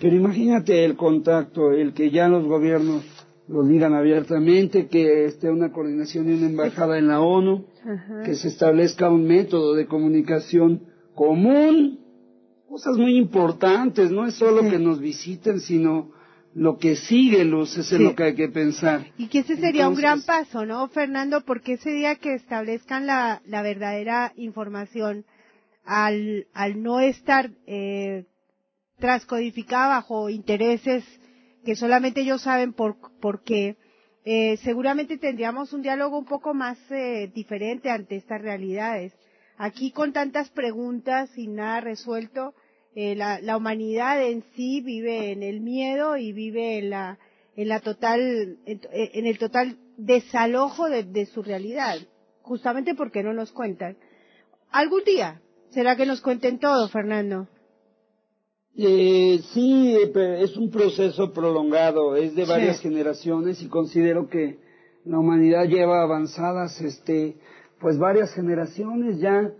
[0.00, 3.04] Pero imagínate el contacto, el que ya los gobiernos
[3.48, 7.66] lo digan abiertamente, que esté una coordinación y una embajada en la ONU,
[8.24, 12.00] que se establezca un método de comunicación común,
[12.66, 16.12] cosas muy importantes, no es solo que nos visiten, sino
[16.54, 19.06] lo que sigue, Luz, es en lo que hay que pensar.
[19.16, 21.44] Y que ese sería un gran paso, ¿no, Fernando?
[21.44, 25.24] Porque ese día que establezcan la, la verdadera información,
[25.84, 28.26] al, al no estar eh,
[28.98, 31.04] trascodificada bajo intereses
[31.64, 33.76] que solamente ellos saben por, por qué,
[34.24, 39.12] eh, seguramente tendríamos un diálogo un poco más eh, diferente ante estas realidades.
[39.56, 42.54] Aquí con tantas preguntas y nada resuelto,
[42.94, 47.18] eh, la, la, humanidad en sí vive en el miedo y vive en la,
[47.56, 51.96] en la total, en, en el total desalojo de, de, su realidad,
[52.42, 53.96] justamente porque no nos cuentan.
[54.70, 55.40] Algún día,
[55.70, 57.48] ¿será que nos cuenten todo, Fernando?
[58.74, 64.58] Eh, sí, es un proceso prolongado, es de varias generaciones y considero que
[65.04, 67.36] la humanidad lleva avanzadas, este,
[67.80, 69.52] pues varias generaciones ya,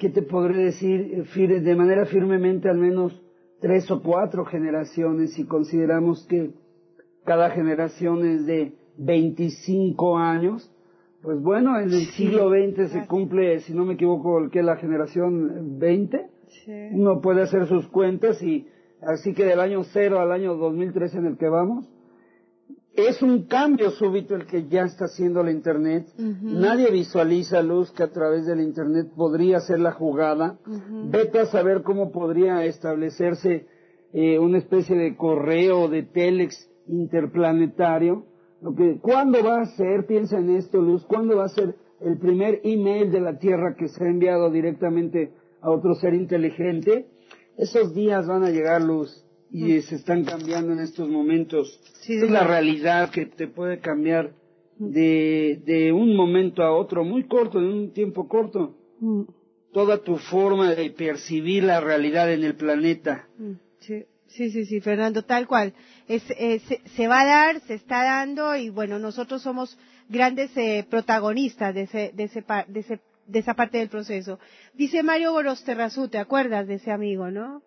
[0.00, 1.26] que te podré decir
[1.62, 3.22] de manera firmemente al menos
[3.60, 6.52] tres o cuatro generaciones y consideramos que
[7.24, 10.74] cada generación es de 25 años,
[11.22, 15.78] pues bueno, en el siglo XX se cumple, si no me equivoco, que la generación
[15.78, 16.26] 20,
[16.92, 18.66] uno puede hacer sus cuentas y
[19.02, 21.86] así que del año cero al año 2013 en el que vamos,
[23.08, 26.06] es un cambio súbito el que ya está haciendo la Internet.
[26.16, 30.58] Nadie visualiza luz que a través del Internet podría hacer la jugada.
[31.10, 33.66] Vete a saber cómo podría establecerse
[34.12, 38.24] eh, una especie de correo, de telex interplanetario.
[38.60, 40.06] Lo que, ¿Cuándo va a ser?
[40.06, 41.04] Piensa en esto, Luz.
[41.06, 45.32] ¿Cuándo va a ser el primer email de la Tierra que se ha enviado directamente
[45.60, 47.06] a otro ser inteligente,
[47.56, 51.80] esos días van a llegar luz y se están cambiando en estos momentos.
[52.06, 54.32] es la realidad que te puede cambiar
[54.78, 58.76] de, de un momento a otro, muy corto, en un tiempo corto.
[59.00, 59.22] Mm.
[59.72, 63.28] Toda tu forma de percibir la realidad en el planeta.
[63.80, 64.04] Sí.
[64.26, 65.74] Sí, sí, sí, Fernando, tal cual.
[66.06, 69.76] Es, se, va a dar, se está dando y bueno, nosotros somos
[70.08, 74.38] grandes eh, protagonistas de ese, de, ese, de ese de esa parte del proceso.
[74.74, 77.62] Dice Mario Gorosterrazú, ¿te acuerdas de ese amigo, no?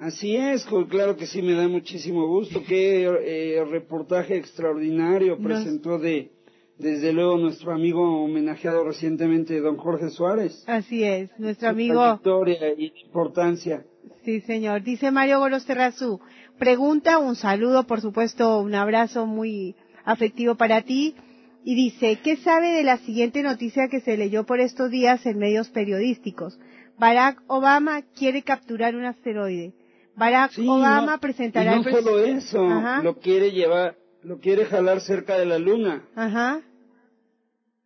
[0.00, 2.62] Así es, claro que sí, me da muchísimo gusto.
[2.66, 6.30] Qué eh, reportaje extraordinario presentó de,
[6.78, 10.64] desde luego, nuestro amigo homenajeado recientemente, don Jorge Suárez.
[10.66, 12.14] Así es, nuestro amigo.
[12.14, 13.84] Historia y importancia.
[14.24, 14.82] Sí, señor.
[14.82, 16.18] Dice Mario Gorosterrazú,
[16.58, 19.76] pregunta, un saludo, por supuesto, un abrazo muy
[20.06, 21.14] afectivo para ti
[21.62, 25.36] y dice, ¿qué sabe de la siguiente noticia que se leyó por estos días en
[25.36, 26.58] medios periodísticos?
[26.98, 29.74] Barack Obama quiere capturar un asteroide.
[30.20, 31.76] Barack Obama presentará...
[31.76, 32.62] no solo eso,
[33.02, 36.06] lo quiere llevar, lo quiere jalar cerca de la luna.
[36.14, 36.60] Ajá.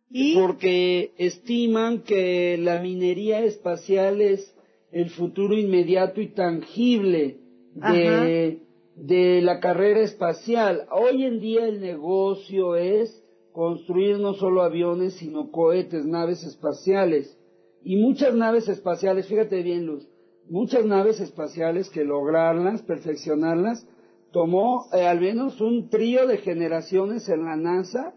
[0.09, 0.35] ¿Y?
[0.35, 4.53] Porque estiman que la minería espacial es
[4.91, 7.37] el futuro inmediato y tangible
[7.73, 8.59] de,
[8.95, 10.87] de la carrera espacial.
[10.91, 13.23] Hoy en día el negocio es
[13.53, 17.37] construir no solo aviones, sino cohetes, naves espaciales.
[17.81, 20.05] Y muchas naves espaciales, fíjate bien, Luz,
[20.49, 23.87] muchas naves espaciales que lograrlas, perfeccionarlas,
[24.31, 28.13] tomó eh, al menos un trío de generaciones en la NASA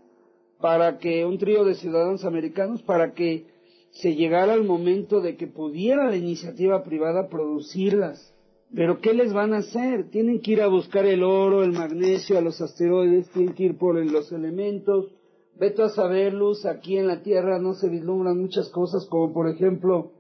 [0.61, 3.47] para que, un trío de ciudadanos americanos, para que
[3.91, 8.35] se llegara al momento de que pudiera la iniciativa privada producirlas.
[8.75, 10.11] Pero ¿qué les van a hacer?
[10.11, 13.79] Tienen que ir a buscar el oro, el magnesio, a los asteroides, tienen que ir
[13.79, 15.13] por los elementos,
[15.59, 19.49] Veto a saber, Luz, aquí en la Tierra no se vislumbran muchas cosas, como por
[19.49, 20.13] ejemplo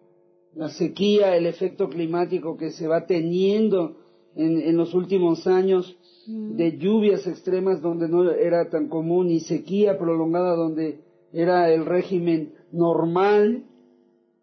[0.54, 3.96] la sequía, el efecto climático que se va teniendo
[4.34, 9.98] en, en los últimos años, de lluvias extremas donde no era tan común y sequía
[9.98, 11.00] prolongada donde
[11.32, 13.64] era el régimen normal.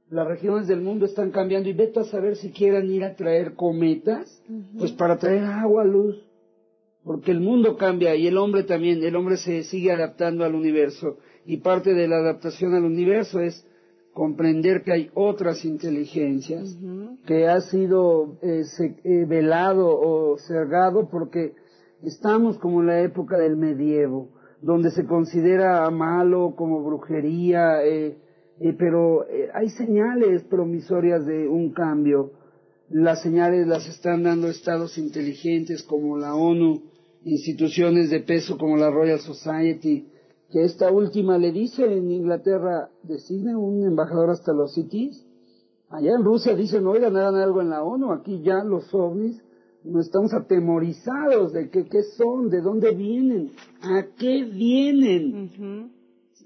[0.09, 3.53] Las regiones del mundo están cambiando y vete a saber si quieran ir a traer
[3.53, 4.41] cometas,
[4.77, 6.15] pues para traer agua, luz,
[7.03, 11.17] porque el mundo cambia y el hombre también, el hombre se sigue adaptando al universo
[11.45, 13.63] y parte de la adaptación al universo es
[14.15, 16.79] comprender que hay otras inteligencias,
[17.27, 18.63] que ha sido eh,
[19.03, 21.53] eh, velado o cerrado porque
[22.01, 24.29] estamos como en la época del medievo,
[24.61, 28.17] donde se considera malo como brujería, eh,
[28.79, 32.31] pero hay señales promisorias de un cambio.
[32.89, 36.83] Las señales las están dando estados inteligentes como la ONU,
[37.25, 40.07] instituciones de peso como la Royal Society,
[40.51, 45.25] que esta última le dice en Inglaterra, designe un embajador hasta los cities.
[45.89, 49.41] Allá en Rusia dicen, oigan, hagan algo en la ONU, aquí ya los ovnis
[49.85, 55.91] no estamos atemorizados de que, qué son, de dónde vienen, a qué vienen.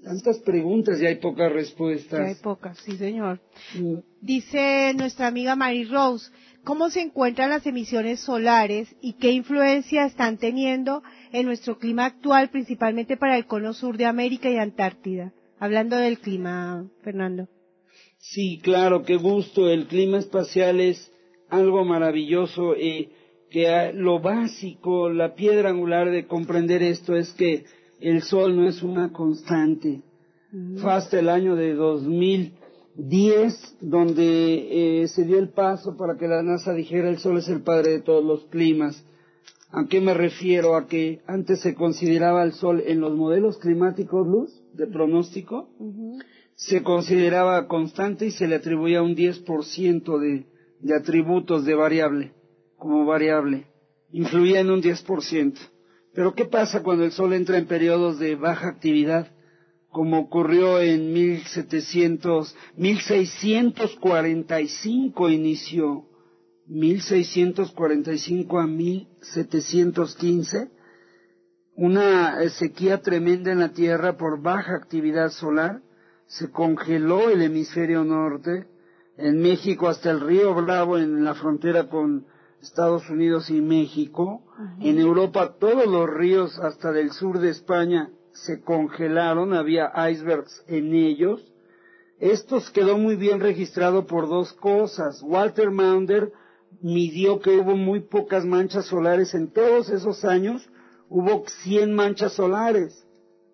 [0.02, 2.20] Tantas preguntas y hay pocas respuestas.
[2.20, 3.40] hay pocas, sí señor.
[3.78, 3.96] Mm.
[4.20, 6.30] Dice nuestra amiga Mary Rose,
[6.64, 11.02] ¿cómo se encuentran las emisiones solares y qué influencia están teniendo
[11.32, 15.32] en nuestro clima actual, principalmente para el cono sur de América y Antártida.
[15.58, 17.48] Hablando del clima, Fernando.
[18.18, 19.68] Sí, claro, qué gusto.
[19.68, 21.12] El clima espacial es
[21.48, 23.10] algo maravilloso y
[23.50, 27.64] que lo básico, la piedra angular de comprender esto es que
[28.00, 30.02] el Sol no es una constante.
[30.80, 31.74] Fue hasta el año de
[32.96, 37.48] 2010 donde eh, se dio el paso para que la NASA dijera el Sol es
[37.48, 39.04] el padre de todos los climas.
[39.70, 40.74] ¿A qué me refiero?
[40.74, 45.68] A que antes se consideraba el Sol en los modelos climáticos luz de pronóstico,
[46.54, 50.46] se consideraba constante y se le atribuía un 10% de,
[50.80, 52.32] de atributos de variable,
[52.76, 53.66] como variable.
[54.12, 55.54] Influía en un 10%.
[56.12, 59.28] Pero ¿qué pasa cuando el Sol entra en periodos de baja actividad?
[59.90, 66.06] Como ocurrió en 1700, 1645 inició
[66.70, 70.70] 1645 a 1715,
[71.74, 75.82] una sequía tremenda en la Tierra por baja actividad solar,
[76.26, 78.68] se congeló el hemisferio norte,
[79.16, 82.26] en México hasta el río Bravo en la frontera con
[82.62, 84.44] Estados Unidos y México,
[84.78, 90.94] en Europa todos los ríos hasta del sur de España se congelaron, había icebergs en
[90.94, 91.44] ellos.
[92.18, 95.22] Esto quedó muy bien registrado por dos cosas.
[95.22, 96.32] Walter Maunder
[96.80, 100.68] midió que hubo muy pocas manchas solares en todos esos años,
[101.08, 103.06] hubo 100 manchas solares,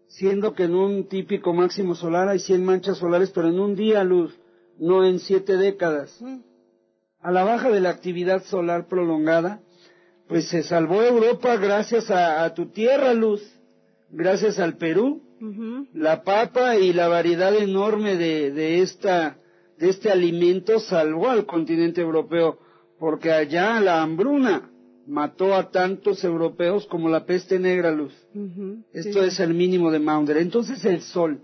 [0.09, 4.05] siendo que en un típico máximo solar hay 100 manchas solares, pero en un día
[4.05, 4.39] luz,
[4.79, 6.23] no en siete décadas.
[7.21, 9.61] A la baja de la actividad solar prolongada,
[10.29, 13.43] pues se salvó Europa gracias a, tu tierra luz,
[14.11, 15.23] gracias al Perú,
[15.93, 19.39] la papa y la variedad enorme de, de, esta,
[19.79, 22.59] de este alimento salvó al continente europeo
[22.99, 24.71] porque allá la hambruna
[25.07, 28.13] mató a tantos europeos como la peste negra luz.
[28.93, 30.39] Esto es el mínimo de Maunder.
[30.39, 31.41] Entonces el Sol,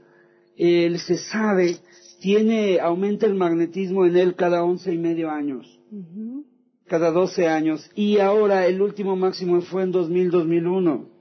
[0.57, 1.77] él se sabe,
[2.21, 5.81] tiene, aumenta el magnetismo en él cada once y medio años,
[6.87, 11.12] cada doce años, y ahora el último máximo fue en 2000-2001.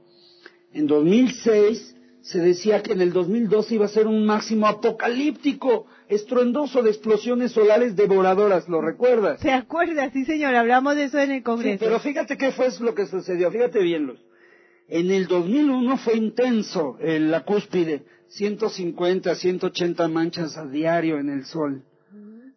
[0.74, 6.84] En 2006 se decía que en el 2012 iba a ser un máximo apocalíptico, estruendoso
[6.84, 9.40] de explosiones solares devoradoras, ¿lo recuerdas?
[9.42, 11.84] Se acuerda, sí señor, hablamos de eso en el Congreso.
[11.84, 14.20] pero fíjate qué fue lo que sucedió, fíjate bien, Luz.
[14.88, 21.46] En el 2001 fue intenso en la cúspide, 150, 180 manchas a diario en el
[21.46, 21.84] sol.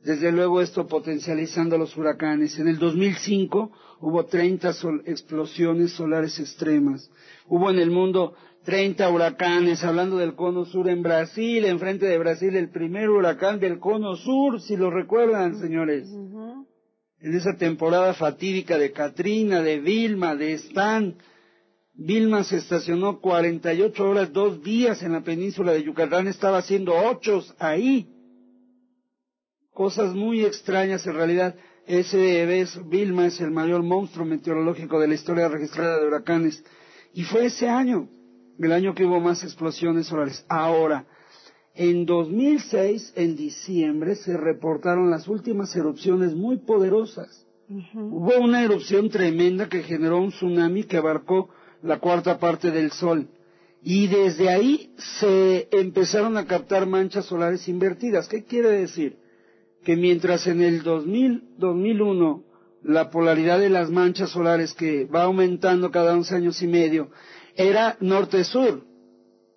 [0.02, 2.58] Desde luego esto potencializando los huracanes.
[2.58, 4.72] En el 2005 hubo 30
[5.06, 7.10] explosiones solares extremas.
[7.46, 8.34] Hubo en el mundo
[8.64, 13.78] 30 huracanes, hablando del cono sur en Brasil, enfrente de Brasil el primer huracán del
[13.78, 16.08] cono sur, si lo recuerdan, señores.
[17.20, 21.14] En esa temporada fatídica de Katrina, de Vilma, de Stan,
[21.96, 27.54] Vilma se estacionó 48 horas, dos días en la península de Yucatán, estaba haciendo ochos
[27.58, 28.08] ahí.
[29.72, 31.54] Cosas muy extrañas en realidad.
[31.86, 36.64] Ese vez, Vilma es el mayor monstruo meteorológico de la historia registrada de huracanes.
[37.12, 38.08] Y fue ese año
[38.58, 40.44] el año que hubo más explosiones solares.
[40.48, 41.06] Ahora,
[41.74, 47.46] en 2006, en diciembre, se reportaron las últimas erupciones muy poderosas.
[47.94, 51.48] Hubo una erupción tremenda que generó un tsunami que abarcó
[51.82, 53.28] la cuarta parte del Sol.
[53.82, 58.28] Y desde ahí se empezaron a captar manchas solares invertidas.
[58.28, 59.18] ¿Qué quiere decir?
[59.84, 62.44] Que mientras en el 2000, 2001
[62.82, 67.10] la polaridad de las manchas solares que va aumentando cada 11 años y medio
[67.56, 68.84] era norte-sur,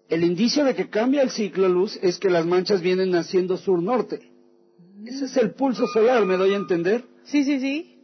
[0.09, 4.32] el indicio de que cambia el ciclo luz es que las manchas vienen naciendo sur-norte.
[5.05, 7.03] Ese es el pulso solar, ¿me doy a entender?
[7.23, 7.99] Sí, sí, sí.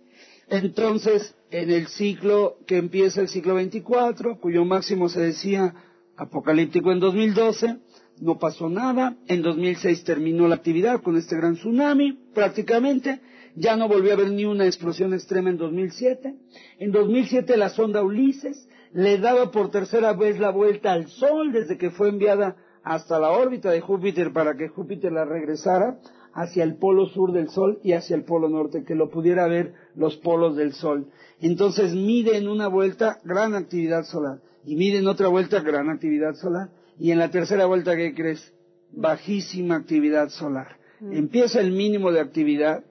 [0.49, 5.73] Entonces, en el ciclo que empieza el ciclo 24, cuyo máximo se decía
[6.17, 7.77] apocalíptico en 2012,
[8.19, 9.15] no pasó nada.
[9.27, 13.21] En 2006 terminó la actividad con este gran tsunami, prácticamente.
[13.55, 16.35] Ya no volvió a haber ni una explosión extrema en 2007.
[16.79, 21.77] En 2007 la sonda Ulises le daba por tercera vez la vuelta al Sol desde
[21.77, 25.99] que fue enviada hasta la órbita de Júpiter para que Júpiter la regresara
[26.33, 29.73] hacia el polo sur del Sol y hacia el polo norte, que lo pudiera ver
[29.95, 31.07] los polos del Sol.
[31.39, 36.33] Entonces mide en una vuelta gran actividad solar y mide en otra vuelta gran actividad
[36.35, 38.53] solar y en la tercera vuelta, ¿qué crees?
[38.91, 40.77] Bajísima actividad solar.
[40.99, 41.13] Mm.
[41.13, 42.83] Empieza el mínimo de actividad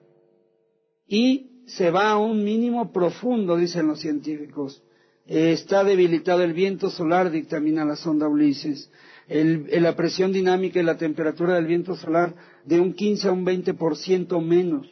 [1.07, 4.83] y se va a un mínimo profundo, dicen los científicos.
[5.25, 8.91] está debilitado el viento solar, dictamina la sonda Ulises.
[9.29, 12.35] la presión dinámica y la temperatura del viento solar
[12.65, 14.89] de un 15 a un 20% menos.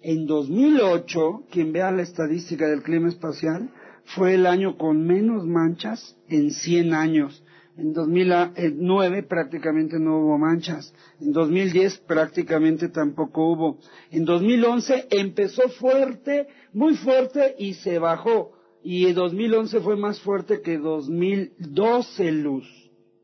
[0.00, 3.70] En 2008, quien vea la estadística del clima espacial,
[4.04, 7.43] fue el año con menos manchas en 100 años.
[7.76, 10.94] En 2009 prácticamente no hubo manchas.
[11.20, 13.78] En 2010 prácticamente tampoco hubo.
[14.10, 18.52] En 2011 empezó fuerte, muy fuerte y se bajó.
[18.82, 22.68] Y en 2011 fue más fuerte que 2012 luz.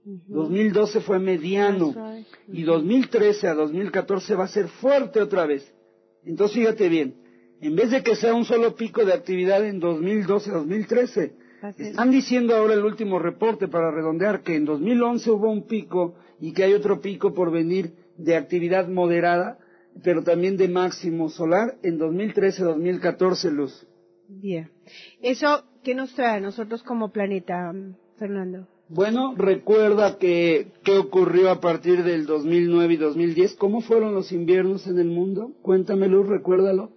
[0.04, 1.94] 2012 fue mediano.
[2.48, 5.72] Y 2013 a 2014 va a ser fuerte otra vez.
[6.24, 7.14] Entonces fíjate bien.
[7.60, 11.32] En vez de que sea un solo pico de actividad en 2012-2013,
[11.78, 16.52] están diciendo ahora el último reporte para redondear que en 2011 hubo un pico y
[16.52, 19.58] que hay otro pico por venir de actividad moderada,
[20.02, 23.86] pero también de máximo solar en 2013-2014, Luz.
[24.28, 24.70] Bien.
[25.20, 27.72] ¿Eso qué nos trae a nosotros como planeta,
[28.18, 28.66] Fernando?
[28.88, 33.54] Bueno, recuerda que qué ocurrió a partir del 2009 y 2010.
[33.54, 35.52] ¿Cómo fueron los inviernos en el mundo?
[35.62, 36.90] Cuéntamelo, recuérdalo.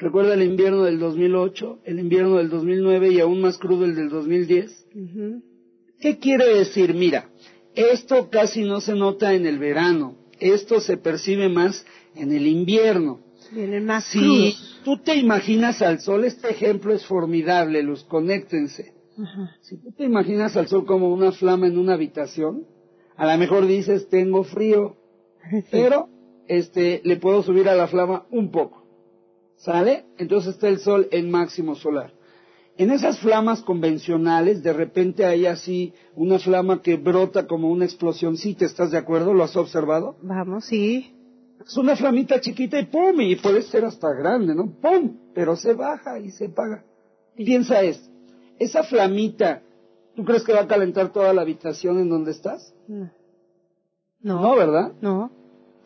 [0.00, 4.08] Recuerda el invierno del 2008, el invierno del 2009 y aún más crudo el del
[4.08, 4.86] 2010.
[6.00, 6.94] ¿Qué quiere decir?
[6.94, 7.28] Mira,
[7.74, 11.84] esto casi no se nota en el verano, esto se percibe más
[12.14, 13.20] en el invierno.
[13.54, 18.94] En más si tú te imaginas al sol, este ejemplo es formidable, Luz, conéctense.
[19.60, 22.64] Si tú te imaginas al sol como una flama en una habitación,
[23.16, 24.96] a lo mejor dices, tengo frío,
[25.70, 26.08] pero
[26.48, 28.79] este, le puedo subir a la flama un poco.
[29.60, 30.06] ¿Sale?
[30.16, 32.12] Entonces está el sol en máximo solar.
[32.78, 38.38] En esas flamas convencionales, de repente hay así una flama que brota como una explosión.
[38.38, 39.34] ¿Sí te estás de acuerdo?
[39.34, 40.16] ¿Lo has observado?
[40.22, 41.14] Vamos, sí.
[41.64, 43.20] Es una flamita chiquita y ¡pum!
[43.20, 44.72] Y puede ser hasta grande, ¿no?
[44.80, 45.18] ¡Pum!
[45.34, 46.82] Pero se baja y se apaga.
[47.36, 48.10] Piensa es,
[48.58, 49.62] esa flamita,
[50.16, 52.74] ¿tú crees que va a calentar toda la habitación en donde estás?
[52.88, 53.10] No.
[54.22, 54.92] No, ¿No verdad?
[55.02, 55.30] No.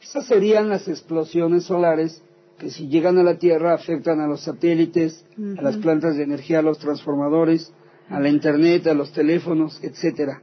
[0.01, 2.23] Esas serían las explosiones solares
[2.59, 5.27] que si llegan a la Tierra afectan a los satélites,
[5.59, 7.73] a las plantas de energía, a los transformadores,
[8.09, 10.43] a la Internet, a los teléfonos, etcétera.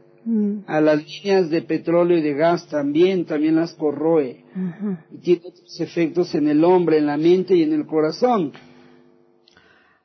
[0.67, 4.45] A las líneas de petróleo y de gas también, también las corroe.
[5.11, 8.51] Y tiene otros efectos en el hombre, en la mente y en el corazón.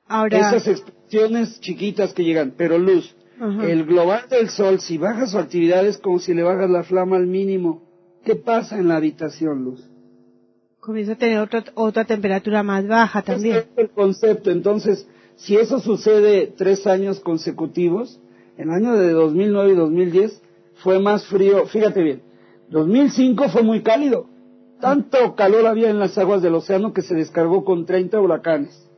[0.06, 0.38] Ahora...
[0.38, 3.14] Esas explosiones chiquitas que llegan, pero luz.
[3.38, 7.16] El global del Sol, si baja su actividad es como si le bajas la flama
[7.16, 7.82] al mínimo.
[8.24, 9.86] ¿Qué pasa en la habitación, luz?
[10.86, 13.56] Comienza a tener otra, otra temperatura más baja también.
[13.56, 14.52] es el concepto.
[14.52, 18.20] Entonces, si eso sucede tres años consecutivos,
[18.56, 20.42] el año de 2009 y 2010
[20.76, 21.66] fue más frío.
[21.66, 22.22] Fíjate bien,
[22.70, 24.28] 2005 fue muy cálido.
[24.80, 28.88] Tanto calor había en las aguas del océano que se descargó con 30 huracanes.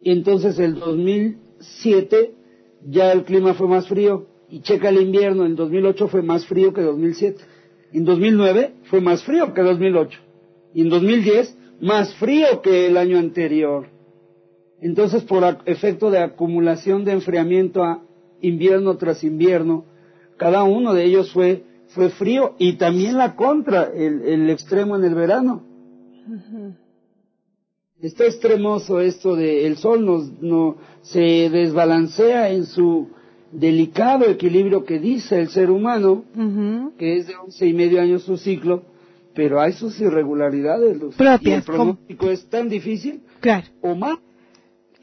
[0.00, 2.34] Y entonces el 2007
[2.88, 4.26] ya el clima fue más frío.
[4.48, 7.40] Y checa el invierno, en 2008 fue más frío que 2007.
[7.92, 10.23] En 2009 fue más frío que 2008
[10.74, 13.86] y en 2010 más frío que el año anterior.
[14.80, 18.02] Entonces, por efecto de acumulación de enfriamiento a
[18.40, 19.84] invierno tras invierno,
[20.36, 25.14] cada uno de ellos fue, fue frío y también la contra, el, extremo en el
[25.14, 25.62] verano.
[28.00, 33.08] Está extremoso esto de el sol nos, no, se desbalancea en su
[33.52, 36.24] delicado equilibrio que dice el ser humano,
[36.98, 38.82] que es de once y medio años su ciclo,
[39.34, 40.96] pero hay sus irregularidades.
[40.96, 41.58] Los, propias.
[41.58, 43.66] el pronóstico es tan difícil, claro.
[43.80, 44.18] o más,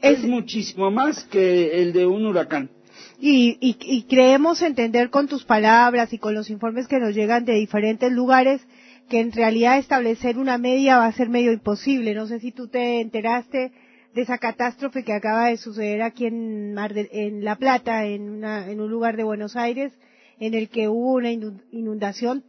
[0.00, 2.70] es, muchísimo más que el de un huracán.
[3.18, 7.54] Y, y, creemos entender con tus palabras y con los informes que nos llegan de
[7.54, 8.66] diferentes lugares
[9.08, 12.14] que en realidad establecer una media va a ser medio imposible.
[12.14, 13.72] No sé si tú te enteraste
[14.14, 18.68] de esa catástrofe que acaba de suceder aquí en, Mar en La Plata, en, una,
[18.70, 19.92] en un lugar de Buenos Aires,
[20.38, 22.44] en el que hubo una inundación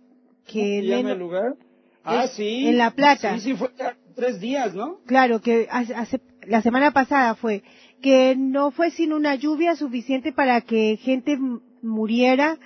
[0.45, 0.81] que...
[0.81, 1.55] ¿Cómo se llama el lugar?
[2.03, 2.67] Ah, sí.
[2.67, 3.37] En La Plata.
[3.39, 3.69] Sí, sí, fue
[4.15, 4.99] tres días, ¿no?
[5.05, 7.63] Claro, que hace, la semana pasada fue,
[8.01, 11.37] que no fue sin una lluvia suficiente para que gente
[11.81, 12.57] muriera,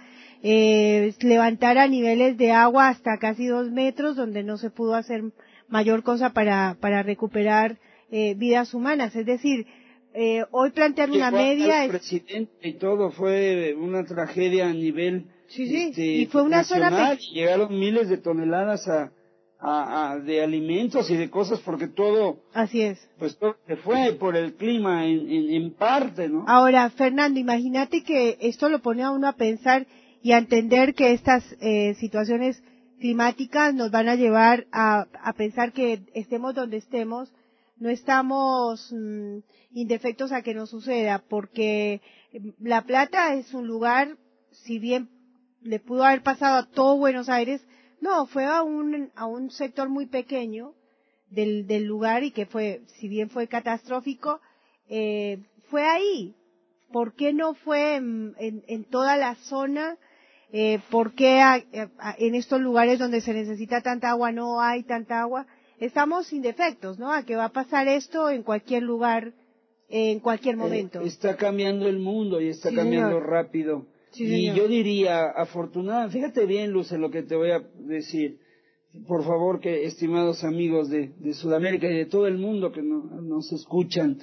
[0.43, 5.23] eh, levantara niveles de agua hasta casi dos metros, donde no se pudo hacer
[5.67, 7.77] mayor cosa para, para recuperar
[8.11, 9.15] eh, vidas humanas.
[9.15, 9.65] Es decir,
[10.13, 15.67] eh, hoy plantear una media el presidente y todo fue una tragedia a nivel sí,
[15.67, 15.89] sí.
[15.89, 19.11] Este, y fue una zona llegaron miles de toneladas a,
[19.59, 22.99] a, de alimentos y de cosas porque todo así es.
[23.17, 28.37] pues todo se fue por el clima en, en, parte no ahora Fernando imagínate que
[28.41, 29.87] esto lo pone a uno a pensar
[30.21, 32.61] y a entender que estas eh, situaciones
[32.99, 37.31] climáticas nos van a llevar a, a pensar que estemos donde estemos
[37.79, 39.39] no estamos mm,
[39.71, 42.01] indefectos a que nos suceda, porque
[42.59, 44.17] La Plata es un lugar,
[44.51, 45.09] si bien
[45.61, 47.65] le pudo haber pasado a todo Buenos Aires,
[48.01, 50.73] no, fue a un, a un sector muy pequeño
[51.29, 54.39] del, del lugar y que fue, si bien fue catastrófico,
[54.89, 55.39] eh,
[55.69, 56.35] fue ahí.
[56.91, 59.97] ¿Por qué no fue en, en, toda la zona?
[60.53, 61.41] Eh, ¿Por qué
[62.17, 65.45] en estos lugares donde se necesita tanta agua no hay tanta agua?
[65.79, 67.11] estamos sin defectos, ¿no?
[67.11, 69.33] A que va a pasar esto en cualquier lugar,
[69.89, 71.01] en cualquier eh, momento.
[71.01, 73.85] está cambiando el mundo y está cambiando rápido.
[74.15, 78.39] Y yo diría, afortunada, fíjate bien, Luz, en lo que te voy a decir.
[79.07, 84.17] Por favor, que estimados amigos de, Sudamérica y de todo el mundo que nos escuchan,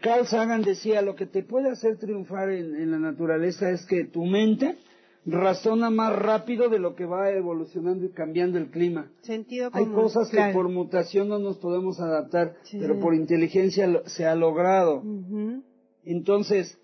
[0.00, 4.24] Carl Sagan decía, lo que te puede hacer triunfar en la naturaleza es que tu
[4.24, 4.76] mente
[5.26, 9.10] razona más rápido de lo que va evolucionando y cambiando el clima.
[9.22, 14.34] Sentido Hay cosas que por mutación no nos podemos adaptar, pero por inteligencia se ha
[14.34, 15.02] logrado.
[16.04, 16.79] Entonces,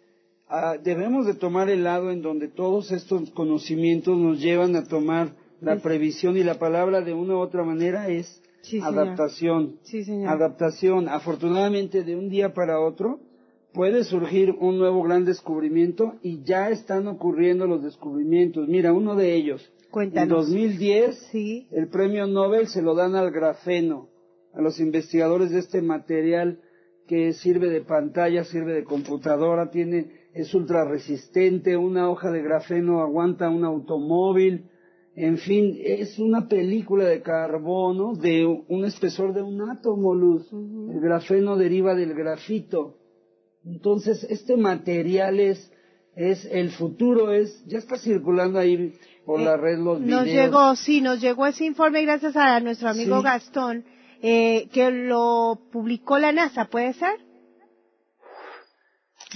[0.49, 5.35] ah, debemos de tomar el lado en donde todos estos conocimientos nos llevan a tomar
[5.61, 8.43] la previsión y la palabra de una u otra manera es
[8.83, 9.79] adaptación.
[10.27, 11.09] Adaptación.
[11.09, 13.21] Afortunadamente de un día para otro
[13.73, 18.69] puede surgir un nuevo gran descubrimiento y ya están ocurriendo los descubrimientos.
[18.69, 19.71] Mira, uno de ellos.
[19.95, 21.31] En 2010,
[21.71, 24.09] el premio Nobel se lo dan al grafeno,
[24.53, 26.61] a los investigadores de este material
[27.07, 33.01] que sirve de pantalla, sirve de computadora, tiene, es ultra resistente, una hoja de grafeno
[33.01, 34.69] aguanta un automóvil,
[35.15, 40.47] en fin, es una película de carbono de un espesor de un átomo, luz.
[40.53, 42.99] El grafeno deriva del grafito.
[43.65, 45.73] Entonces, este material es,
[46.15, 48.93] es el futuro, es, ya está circulando ahí
[49.25, 50.21] por la eh, red los videos.
[50.21, 53.87] Nos llegó, sí, nos llegó ese informe gracias a nuestro amigo Gastón,
[54.21, 57.26] eh, que lo publicó la NASA, ¿puede ser?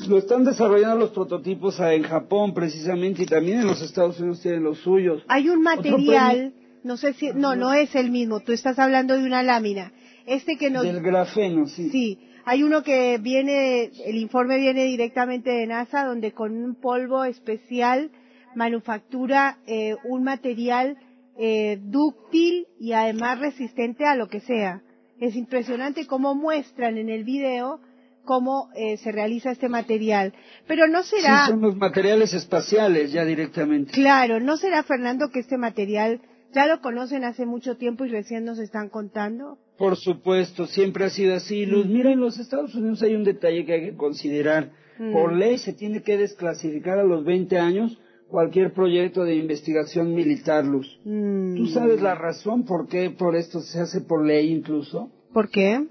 [0.08, 4.62] Lo están desarrollando los prototipos en Japón precisamente y también en los Estados Unidos tienen
[4.62, 5.22] los suyos.
[5.28, 9.24] Hay un material, no sé si, no, no es el mismo, tú estás hablando de
[9.24, 9.92] una lámina.
[10.26, 10.84] Este que nos...
[10.84, 11.90] Del grafeno, sí.
[11.90, 17.24] Sí, hay uno que viene, el informe viene directamente de NASA, donde con un polvo
[17.24, 18.10] especial
[18.54, 20.96] manufactura eh, un material
[21.36, 24.82] eh, dúctil y además resistente a lo que sea.
[25.18, 27.80] Es impresionante cómo muestran en el video
[28.24, 30.32] cómo eh, se realiza este material.
[30.66, 31.46] Pero no será...
[31.46, 33.92] Sí, son los materiales espaciales ya directamente.
[33.92, 36.20] Claro, no será, Fernando, que este material
[36.52, 39.58] ya lo conocen hace mucho tiempo y recién nos están contando.
[39.78, 41.64] Por supuesto, siempre ha sido así.
[41.64, 44.72] Luz, mira, en los Estados Unidos hay un detalle que hay que considerar.
[44.98, 45.12] Mm.
[45.12, 47.98] Por ley se tiene que desclasificar a los 20 años
[48.28, 51.00] cualquier proyecto de investigación militar, Luz.
[51.04, 51.56] Mm.
[51.56, 55.10] ¿Tú sabes la razón por qué por esto se hace por ley incluso?
[55.32, 55.86] ¿Por qué?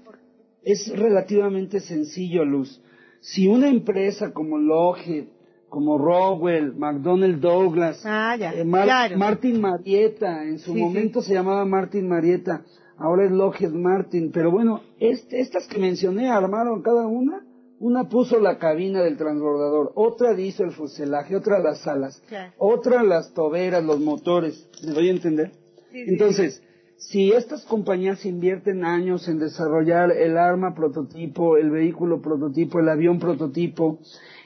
[0.62, 2.82] Es relativamente sencillo, Luz.
[3.20, 5.24] Si una empresa como Lockheed,
[5.68, 12.64] como Rockwell, McDonnell Douglas, ah, eh, Martin Marietta, en su momento se llamaba Martin Marietta,
[12.98, 17.46] ahora es Lockheed Martin, pero bueno, este, estas que mencioné armaron cada una,
[17.78, 22.22] una puso la cabina del transbordador, otra hizo el fuselaje, otra las alas,
[22.58, 25.52] otra las toberas, los motores, ¿me doy a entender?
[25.92, 26.62] Entonces,
[27.00, 33.18] si estas compañías invierten años en desarrollar el arma prototipo, el vehículo prototipo, el avión
[33.18, 34.00] prototipo,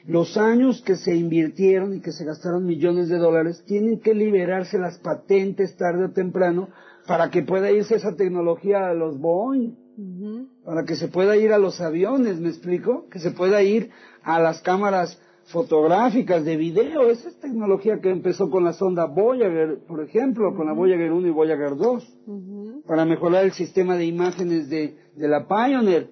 [0.07, 4.79] los años que se invirtieron y que se gastaron millones de dólares, tienen que liberarse
[4.79, 6.69] las patentes tarde o temprano
[7.09, 9.75] para que pueda irse esa tecnología a los Boeing,
[10.65, 13.09] para que se pueda ir a los aviones, ¿me explico?
[13.09, 13.91] Que se pueda ir
[14.23, 17.11] a las cámaras fotográficas, de video.
[17.11, 21.27] Esa es tecnología que empezó con la sonda Voyager, por ejemplo, con la Voyager 1
[21.27, 22.19] y Voyager 2,
[22.87, 26.11] para mejorar el sistema de imágenes de, de la Pioneer.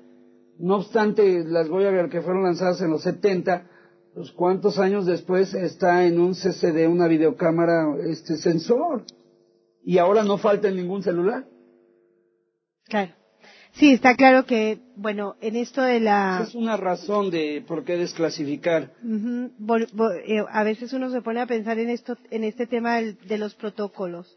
[0.59, 3.67] No obstante, las Voyager que fueron lanzadas en los 70,
[4.15, 9.05] pues cuántos años después está en un CCD, una videocámara, este sensor.
[9.85, 11.47] Y ahora no falta en ningún celular.
[12.85, 13.22] Claro.
[13.75, 16.45] Sí, está claro que, bueno, en esto de la...
[16.47, 18.93] Es una razón de por qué desclasificar.
[20.27, 23.55] Eh, a veces uno se pone a pensar en esto, en este tema de los
[23.55, 24.37] protocolos.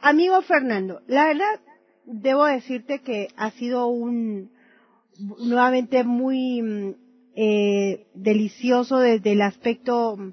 [0.00, 1.60] Amigo Fernando, la verdad,
[2.06, 4.50] debo decirte que ha sido un,
[5.18, 6.94] nuevamente muy mm,
[7.36, 10.32] eh, delicioso desde el aspecto mm,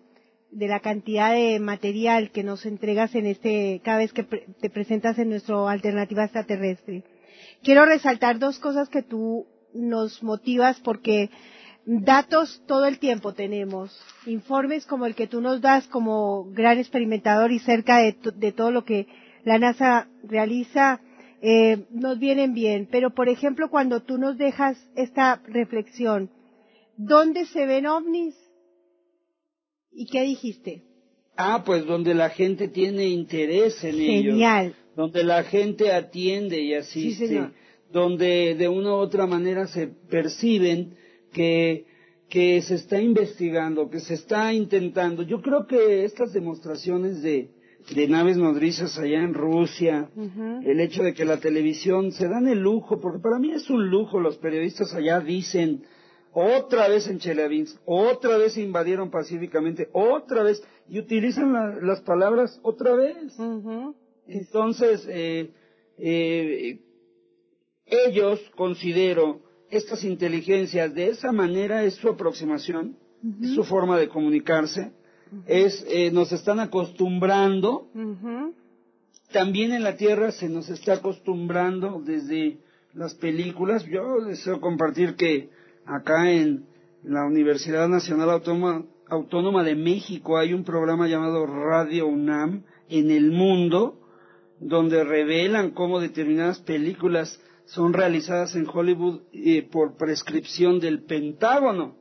[0.51, 5.19] de la cantidad de material que nos entregas en este, cada vez que te presentas
[5.19, 7.03] en nuestra alternativa extraterrestre
[7.63, 11.29] quiero resaltar dos cosas que tú nos motivas porque
[11.85, 17.51] datos todo el tiempo tenemos, informes como el que tú nos das como gran experimentador
[17.51, 19.07] y cerca de, todo lo que
[19.45, 20.99] la NASA realiza,
[21.41, 22.87] eh, nos vienen bien.
[22.91, 26.29] Pero, por ejemplo, cuando tú nos dejas esta reflexión,
[26.97, 28.35] ¿dónde se ven ovnis?
[29.91, 30.83] ¿Y qué dijiste?
[31.37, 34.33] Ah, pues donde la gente tiene interés en ellos.
[34.33, 37.51] Genial donde la gente atiende y asiste,
[37.93, 40.95] donde de una u otra manera se perciben
[41.31, 41.85] que,
[42.27, 45.21] que se está investigando, que se está intentando.
[45.21, 47.51] Yo creo que estas demostraciones de,
[47.93, 50.09] de naves nodrizas allá en Rusia,
[50.65, 53.91] el hecho de que la televisión se dan el lujo, porque para mí es un
[53.91, 55.83] lujo, los periodistas allá dicen,
[56.33, 62.95] otra vez en Chelyabinsk, otra vez invadieron pacíficamente, otra vez, y utilizan las palabras otra
[62.95, 63.37] vez.
[64.27, 65.51] Entonces, eh,
[65.97, 66.79] eh,
[67.85, 72.97] ellos considero estas inteligencias de esa manera es su aproximación,
[73.41, 74.91] es su forma de comunicarse,
[75.45, 77.89] es eh, nos están acostumbrando.
[79.31, 82.59] También en la Tierra se nos está acostumbrando desde
[82.93, 83.85] las películas.
[83.85, 85.49] Yo deseo compartir que
[85.85, 86.65] acá en
[87.03, 93.31] la Universidad Nacional Autónoma, Autónoma de México hay un programa llamado Radio UNAM en el
[93.31, 94.06] mundo
[94.59, 101.95] donde revelan cómo determinadas películas son realizadas en Hollywood eh, por prescripción del Pentágono,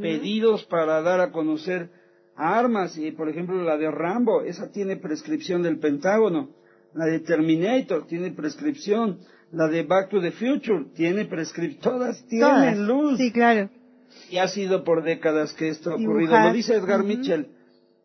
[0.00, 1.90] pedidos para dar a conocer
[2.36, 6.50] armas, y por ejemplo la de Rambo, esa tiene prescripción del Pentágono,
[6.94, 9.20] la de Terminator tiene prescripción,
[9.50, 13.18] la de Back to the Future tiene prescripción, todas tienen luz.
[13.18, 13.70] Sí, claro.
[14.30, 16.38] Y ha sido por décadas que esto ha ocurrido.
[16.38, 17.48] Lo dice Edgar Mitchell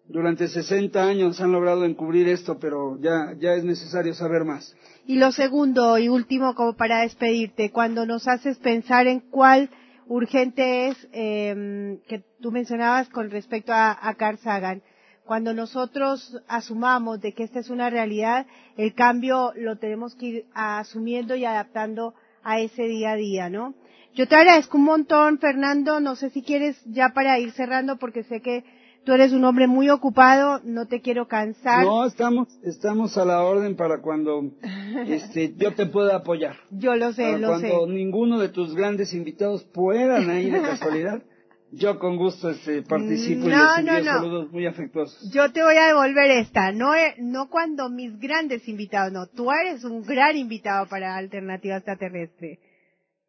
[0.10, 4.76] durante 60 años han logrado encubrir esto, pero ya, ya es necesario saber más.
[5.05, 9.70] Y lo segundo y último, como para despedirte, cuando nos haces pensar en cuál
[10.08, 14.82] urgente es eh, que tú mencionabas con respecto a, a Carl Sagan,
[15.26, 18.47] cuando nosotros asumamos de que esta es una realidad,
[18.78, 23.76] el cambio lo tenemos que ir asumiendo y adaptando a ese día a día, ¿no?
[24.18, 25.99] Yo te agradezco un montón, Fernando.
[25.99, 28.64] No sé si quieres ya para ir cerrando, porque sé que
[29.08, 31.86] Tú eres un hombre muy ocupado, no te quiero cansar.
[31.86, 34.51] No, estamos, estamos a la orden para cuando
[35.08, 36.58] este, yo te pueda apoyar.
[36.72, 41.24] Yo lo sé, para lo cuando ninguno de tus grandes invitados puedan ir de casualidad.
[41.72, 45.32] Yo con gusto este, participo y les envío saludos muy afectuosos.
[45.32, 49.49] Yo te voy a devolver esta, no, e, no cuando mis grandes invitados, no, tú
[49.53, 52.60] eres un gran invitado para Alternativa Extraterrestre.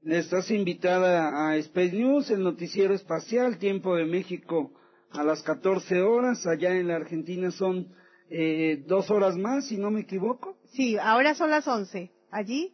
[0.02, 4.72] Estás invitada a Space News, el noticiero espacial, Tiempo de México
[5.12, 7.88] a las 14 horas, allá en la Argentina son
[8.30, 10.58] eh, dos horas más, si no me equivoco.
[10.72, 12.10] Sí, ahora son las 11.
[12.30, 12.72] ¿Allí?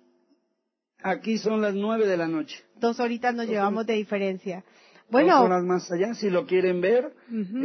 [1.03, 2.65] Aquí son las 9 de la noche.
[2.77, 4.65] Dos horitas nos llevamos de diferencia.
[5.11, 5.37] Bueno.
[5.37, 7.13] Dos horas más allá, si lo quieren ver,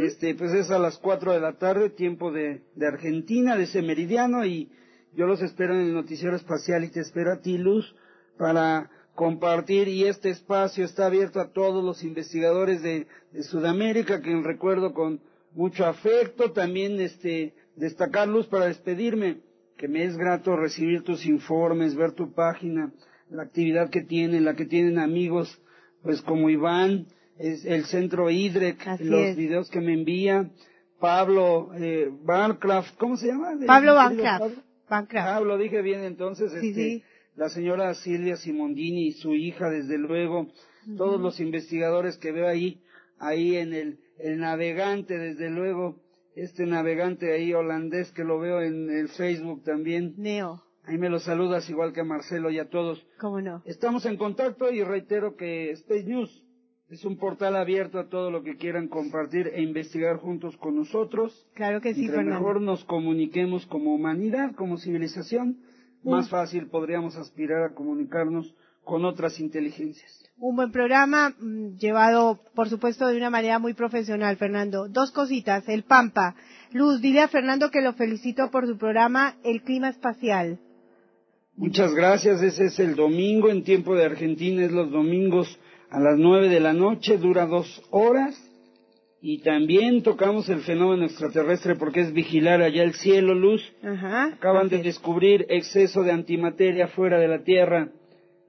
[0.02, 3.82] este, pues es a las 4 de la tarde, tiempo de, de Argentina, de ese
[3.82, 4.70] meridiano, y
[5.14, 7.94] yo los espero en el noticiero espacial y te espero a ti, Luz,
[8.38, 13.06] para compartir y este espacio está abierto a todos los investigadores de,
[13.42, 15.20] Sudamérica, que recuerdo con
[15.52, 19.38] mucho afecto, también este, destacarlos para despedirme,
[19.76, 22.92] que me es grato recibir tus informes, ver tu página,
[23.30, 25.60] la actividad que tienen, la que tienen amigos,
[26.02, 27.06] pues como Iván,
[27.38, 30.50] es el centro IDREC, los videos que me envía,
[30.98, 32.10] Pablo eh,
[32.98, 33.52] ¿cómo se llama?
[33.66, 33.94] Pablo
[34.88, 35.34] Bancraft.
[35.34, 36.52] Pablo, dije bien entonces.
[36.52, 37.02] este,
[37.40, 40.48] la señora Silvia Simondini y su hija, desde luego,
[40.98, 42.82] todos los investigadores que veo ahí,
[43.18, 45.96] ahí en el, el navegante, desde luego,
[46.36, 50.12] este navegante ahí holandés que lo veo en el Facebook también.
[50.18, 50.62] Neo.
[50.84, 53.02] Ahí me lo saludas igual que a Marcelo y a todos.
[53.18, 53.62] ¿Cómo no?
[53.64, 56.44] Estamos en contacto y reitero que Space News
[56.90, 61.48] Es un portal abierto a todo lo que quieran compartir e investigar juntos con nosotros.
[61.54, 62.38] Claro que sí, Entre Fernando.
[62.38, 65.56] mejor nos comuniquemos como humanidad, como civilización,
[66.02, 70.24] más fácil podríamos aspirar a comunicarnos con otras inteligencias.
[70.38, 74.88] Un buen programa mm, llevado, por supuesto, de una manera muy profesional, Fernando.
[74.88, 75.68] Dos cositas.
[75.68, 76.34] El Pampa.
[76.72, 80.58] Luz, dile a Fernando que lo felicito por su programa El Clima Espacial.
[81.56, 82.42] Muchas gracias.
[82.42, 84.64] Ese es el domingo en tiempo de Argentina.
[84.64, 85.58] Es los domingos
[85.90, 87.18] a las nueve de la noche.
[87.18, 88.49] Dura dos horas.
[89.22, 93.62] Y también tocamos el fenómeno extraterrestre porque es vigilar allá el cielo, luz.
[93.82, 94.32] Ajá.
[94.34, 94.84] Acaban de es.
[94.84, 97.90] descubrir exceso de antimateria fuera de la Tierra.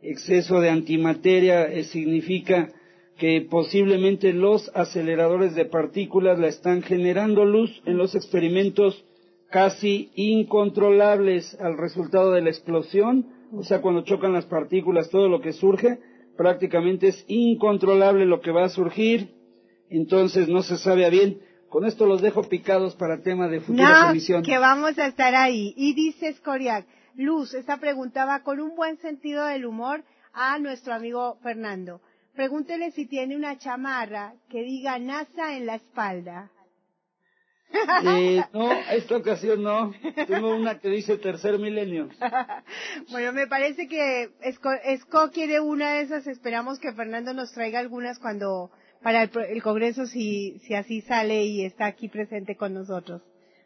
[0.01, 2.69] Exceso de antimateria eh, significa
[3.17, 9.03] que posiblemente los aceleradores de partículas la están generando luz en los experimentos
[9.51, 13.25] casi incontrolables al resultado de la explosión.
[13.53, 15.99] O sea, cuando chocan las partículas, todo lo que surge
[16.37, 19.40] prácticamente es incontrolable lo que va a surgir.
[19.91, 21.39] Entonces no se sabe a bien.
[21.69, 25.73] Con esto los dejo picados para tema de futuras No, que vamos a estar ahí.
[25.77, 26.85] Y dice Scoriac,
[27.15, 32.01] Luz, esta pregunta va con un buen sentido del humor a nuestro amigo Fernando.
[32.33, 36.49] Pregúntele si tiene una chamarra que diga NASA en la espalda.
[38.05, 39.93] Eh, no, esta ocasión no.
[40.27, 42.09] Tengo una que dice tercer milenio.
[43.11, 46.27] bueno, me parece que Esco, Esco quiere una de esas.
[46.27, 48.71] Esperamos que Fernando nos traiga algunas cuando
[49.01, 53.21] para el, el Congreso si, si así sale y está aquí presente con nosotros.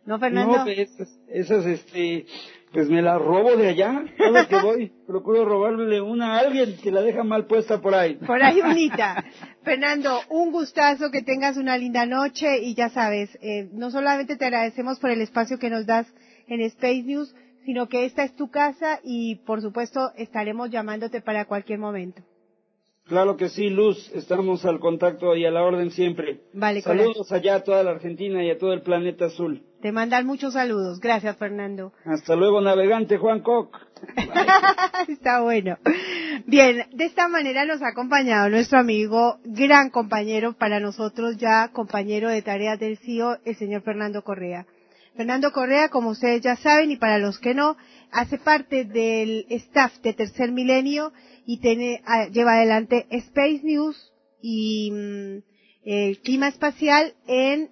[0.05, 0.57] ¿No, Fernando?
[0.57, 2.27] No, esas, esas, este,
[2.71, 4.05] pues me las robo de allá.
[4.17, 8.15] Cada que voy, procuro robarle una a alguien que la deja mal puesta por ahí.
[8.15, 9.25] Por ahí bonita.
[9.63, 14.45] Fernando, un gustazo, que tengas una linda noche y ya sabes, eh, no solamente te
[14.45, 16.05] agradecemos por el espacio que nos das
[16.47, 17.33] en Space News,
[17.65, 22.21] sino que esta es tu casa y por supuesto estaremos llamándote para cualquier momento.
[23.07, 26.39] Claro que sí, Luz, estamos al contacto y a la orden siempre.
[26.53, 29.61] Vale, Saludos allá a toda la Argentina y a todo el planeta azul.
[29.79, 30.99] Te mandan muchos saludos.
[30.99, 31.93] Gracias, Fernando.
[32.03, 33.69] Hasta luego, navegante Juan Koch.
[35.07, 35.77] Está bueno.
[36.47, 42.29] Bien, de esta manera nos ha acompañado nuestro amigo, gran compañero para nosotros ya, compañero
[42.29, 44.65] de tareas del CIO, el señor Fernando Correa.
[45.15, 47.77] Fernando Correa, como ustedes ya saben, y para los que no,
[48.11, 51.13] hace parte del staff de Tercer Milenio
[51.45, 55.37] y tiene, ah, lleva adelante Space News y mm,
[55.85, 57.69] el clima espacial en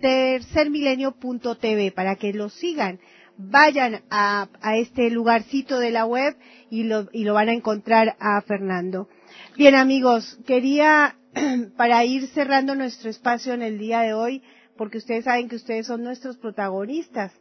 [0.00, 3.00] tercermilenio.tv para que lo sigan.
[3.36, 6.36] Vayan a, a este lugarcito de la web
[6.70, 9.08] y lo, y lo van a encontrar a Fernando.
[9.56, 11.16] Bien amigos, quería
[11.76, 14.42] para ir cerrando nuestro espacio en el día de hoy,
[14.76, 17.32] porque ustedes saben que ustedes son nuestros protagonistas.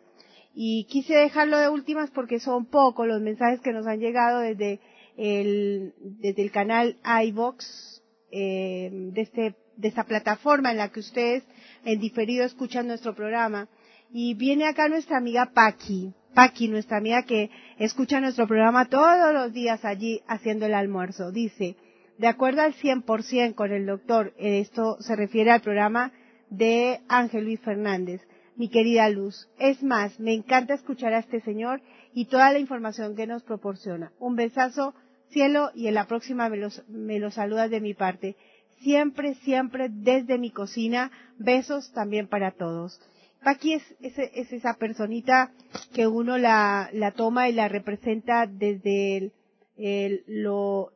[0.54, 4.80] Y quise dejarlo de últimas porque son pocos los mensajes que nos han llegado desde
[5.18, 11.44] el, desde el canal iVox, eh, de, este, de esta plataforma en la que ustedes
[11.86, 13.68] en diferido escuchan nuestro programa.
[14.12, 16.14] Y viene acá nuestra amiga Paqui.
[16.34, 21.32] Paqui, nuestra amiga que escucha nuestro programa todos los días allí haciendo el almuerzo.
[21.32, 21.76] Dice,
[22.18, 26.12] de acuerdo al 100% con el doctor, esto se refiere al programa
[26.50, 28.22] de Ángel Luis Fernández.
[28.60, 31.82] Mi querida Luz, es más, me encanta escuchar a este señor
[32.14, 34.12] y toda la información que nos proporciona.
[34.20, 34.94] Un besazo,
[35.30, 38.36] cielo, y en la próxima me los, me saludas de mi parte.
[38.82, 41.10] Siempre, siempre desde mi cocina.
[41.38, 43.00] Besos también para todos.
[43.46, 45.54] Paqui es, es, es esa personita
[45.94, 49.34] que uno la, la toma y la representa desde el,
[49.78, 50.92] el, lo,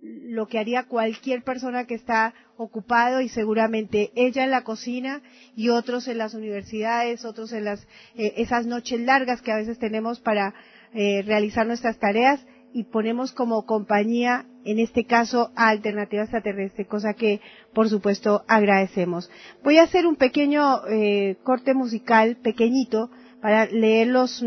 [0.00, 5.22] lo que haría cualquier persona que está ocupado y seguramente ella en la cocina
[5.54, 9.78] y otros en las universidades, otros en las eh, esas noches largas que a veces
[9.78, 10.54] tenemos para
[10.94, 17.14] eh, realizar nuestras tareas y ponemos como compañía, en este caso, a Alternativa Extraterrestre, cosa
[17.14, 17.40] que,
[17.72, 19.30] por supuesto, agradecemos.
[19.64, 23.10] Voy a hacer un pequeño eh, corte musical, pequeñito,
[23.40, 24.42] para leer los,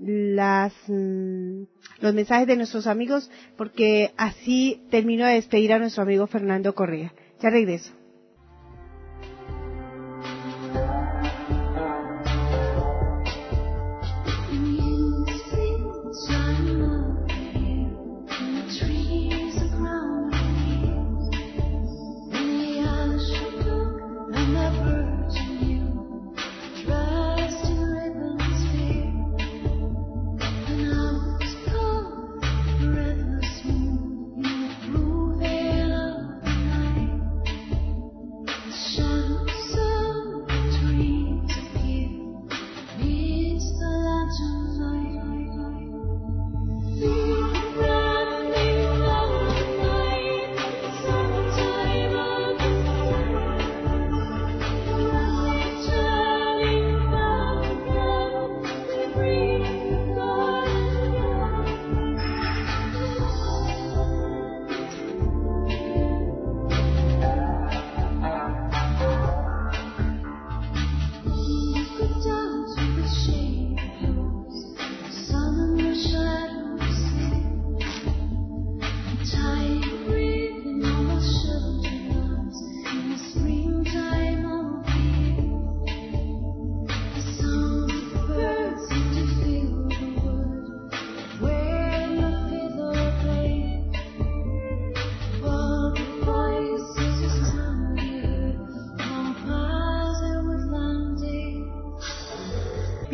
[0.00, 6.74] las, los mensajes de nuestros amigos, porque así termino de despedir a nuestro amigo Fernando
[6.74, 7.12] Correa.
[7.40, 7.99] Ya regreso.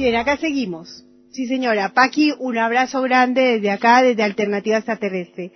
[0.07, 1.05] Bien, acá seguimos.
[1.33, 1.93] Sí, señora.
[1.93, 5.51] Paqui, un abrazo grande desde acá, desde Alternativa Extraterrestre.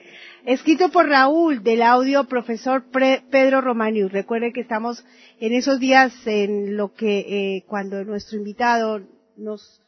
[0.44, 4.10] Escrito por Raúl del audio profesor Pedro Romanius.
[4.10, 5.04] Recuerde que estamos
[5.38, 9.00] en esos días en lo que eh, cuando nuestro invitado
[9.36, 9.80] nos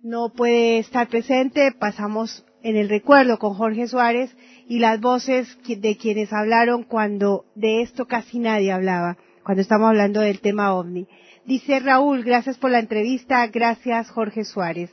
[0.00, 4.36] no puede estar presente, pasamos en el recuerdo con Jorge Suárez
[4.68, 10.18] y las voces de quienes hablaron cuando de esto casi nadie hablaba, cuando estamos hablando
[10.18, 11.06] del tema ovni.
[11.46, 14.90] Dice Raúl, gracias por la entrevista, gracias Jorge Suárez.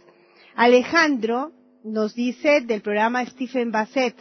[0.56, 1.52] Alejandro
[1.84, 4.16] nos dice del programa Stephen Bassett,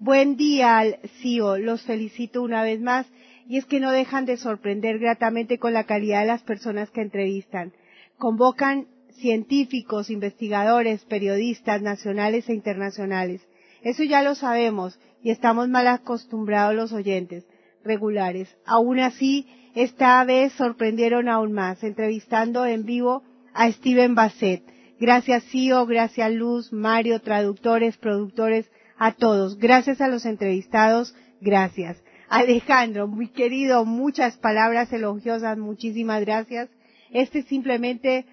[0.00, 3.06] buen día al CIO, los felicito una vez más
[3.48, 7.00] y es que no dejan de sorprender gratamente con la calidad de las personas que
[7.00, 7.72] entrevistan.
[8.18, 13.46] Convocan científicos, investigadores, periodistas nacionales e internacionales.
[13.82, 17.46] Eso ya lo sabemos y estamos mal acostumbrados los oyentes
[17.84, 18.54] regulares.
[18.66, 23.22] Aún así, esta vez sorprendieron aún más, entrevistando en vivo
[23.54, 24.62] a Steven Bassett.
[25.00, 29.58] Gracias Cio, gracias Luz, Mario, traductores, productores, a todos.
[29.58, 32.02] Gracias a los entrevistados, gracias.
[32.28, 36.68] Alejandro, muy querido, muchas palabras elogiosas, muchísimas gracias.
[37.10, 38.26] Este es simplemente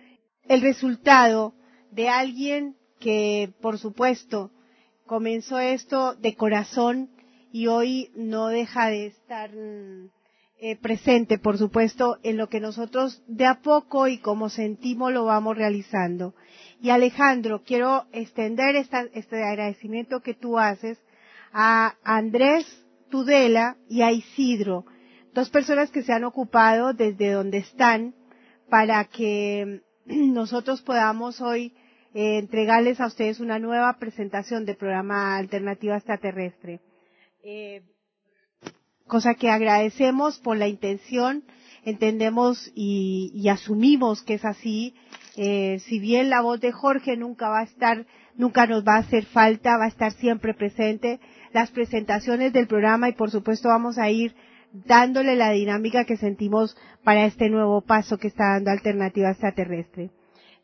[0.47, 1.53] el resultado
[1.91, 4.51] de alguien que, por supuesto,
[5.05, 7.09] comenzó esto de corazón
[7.51, 9.51] y hoy no deja de estar
[10.57, 15.25] eh, presente, por supuesto, en lo que nosotros de a poco y como sentimos lo
[15.25, 16.33] vamos realizando.
[16.81, 20.97] Y Alejandro, quiero extender este agradecimiento que tú haces
[21.51, 22.65] a Andrés
[23.09, 24.85] Tudela y a Isidro,
[25.33, 28.15] dos personas que se han ocupado desde donde están
[28.69, 31.73] para que nosotros podamos hoy
[32.13, 36.79] eh, entregarles a ustedes una nueva presentación del programa Alternativa Extraterrestre.
[37.43, 37.83] Eh,
[39.07, 41.43] cosa que agradecemos por la intención,
[41.83, 44.95] entendemos y, asumimos que es así.
[45.37, 48.99] Eh, si bien la voz de Jorge nunca va a estar, nunca nos va a
[48.99, 51.19] hacer falta, va a estar siempre presente,
[51.53, 54.35] las presentaciones del programa y por supuesto vamos a ir
[54.71, 60.09] dándole la dinámica que sentimos para este nuevo paso que está dando Alternativa Extraterrestre.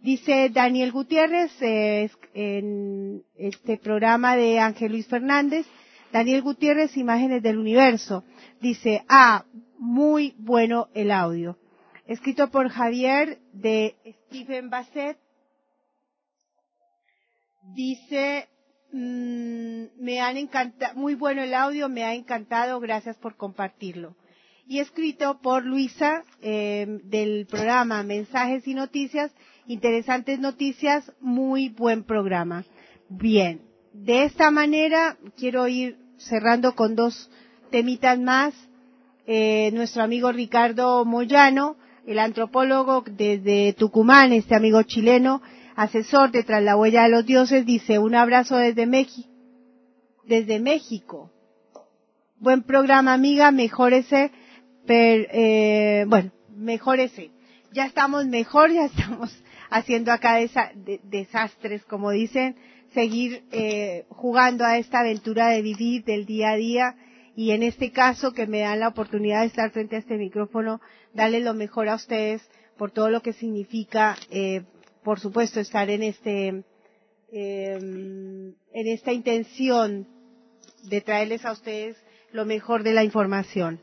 [0.01, 5.67] Dice Daniel Gutiérrez en este programa de Ángel Luis Fernández,
[6.11, 8.23] Daniel Gutiérrez, Imágenes del Universo.
[8.59, 9.45] Dice, ah,
[9.77, 11.57] muy bueno el audio.
[12.05, 13.95] Escrito por Javier de
[14.27, 15.17] Stephen Bassett.
[17.73, 18.49] Dice,
[18.91, 24.15] mmm, me han encantado, muy bueno el audio, me ha encantado, gracias por compartirlo.
[24.67, 29.31] Y escrito por Luisa eh, del programa Mensajes y Noticias,
[29.67, 32.65] interesantes noticias, muy buen programa.
[33.09, 33.61] Bien,
[33.93, 37.29] de esta manera quiero ir cerrando con dos
[37.71, 38.53] temitas más.
[39.27, 45.41] Eh, nuestro amigo Ricardo Moyano, el antropólogo desde Tucumán, este amigo chileno,
[45.75, 49.29] asesor de Tras la huella de los dioses, dice un abrazo desde México.
[50.25, 51.31] Desde México.
[52.39, 54.31] Buen programa, amiga, mejórese.
[54.87, 57.31] eh, bueno, mejórese.
[57.71, 59.31] Ya estamos mejor, ya estamos
[59.69, 60.37] haciendo acá
[61.03, 62.55] desastres, como dicen,
[62.93, 66.95] seguir eh, jugando a esta aventura de vivir del día a día
[67.35, 70.81] y en este caso que me dan la oportunidad de estar frente a este micrófono,
[71.13, 72.41] darle lo mejor a ustedes
[72.77, 74.63] por todo lo que significa, eh,
[75.03, 76.63] por supuesto, estar en este,
[77.31, 80.07] eh, en esta intención
[80.83, 81.95] de traerles a ustedes
[82.33, 83.79] lo mejor de la información.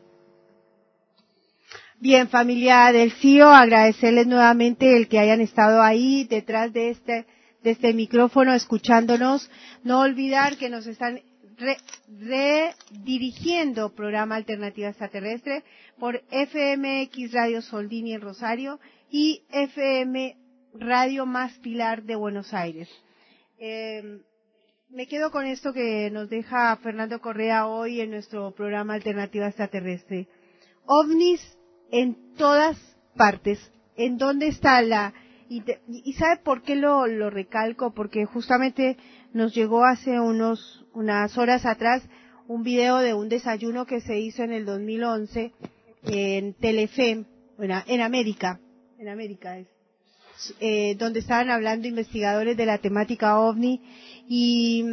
[2.01, 7.27] Bien, familia del CIO, agradecerles nuevamente el que hayan estado ahí detrás de este,
[7.63, 9.51] de este micrófono escuchándonos.
[9.85, 11.21] No olvidar que nos están
[12.09, 15.65] redirigiendo programa Alternativa Extraterrestre
[15.99, 18.79] por FMX Radio Soldini en Rosario
[19.11, 20.37] y FM
[20.75, 22.89] Radio Más Pilar de Buenos Aires.
[23.59, 24.21] Eh,
[24.91, 30.29] me quedo con esto que nos deja Fernando Correa hoy en nuestro programa Alternativa Extraterrestre.
[30.87, 31.59] OVNIS
[31.91, 32.79] en todas
[33.17, 33.59] partes.
[33.97, 35.13] ¿En dónde está la...
[35.49, 37.95] Y, sabe por qué lo, lo recalco?
[37.95, 38.97] Porque justamente
[39.33, 42.03] nos llegó hace unos, unas horas atrás
[42.49, 45.53] un video de un desayuno que se hizo en el 2011
[46.05, 47.25] en Telefe,
[47.57, 48.61] bueno, en América,
[48.99, 49.67] en América es,
[50.61, 53.83] eh, donde estaban hablando investigadores de la temática OVNI
[54.29, 54.85] y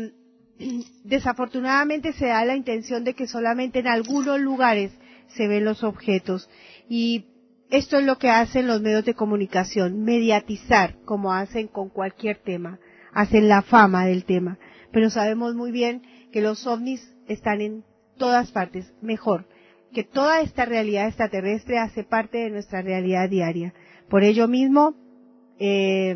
[1.04, 4.92] desafortunadamente se da la intención de que solamente en algunos lugares
[5.28, 6.50] se ven los objetos
[6.90, 7.26] y
[7.70, 12.80] esto es lo que hacen los medios de comunicación, mediatizar, como hacen con cualquier tema,
[13.12, 14.60] hacen la fama del tema.
[14.92, 17.84] Pero sabemos muy bien que los ovnis están en
[18.18, 19.48] todas partes, mejor,
[19.94, 23.74] que toda esta realidad extraterrestre hace parte de nuestra realidad diaria.
[24.10, 24.96] Por ello mismo,
[25.58, 26.14] eh,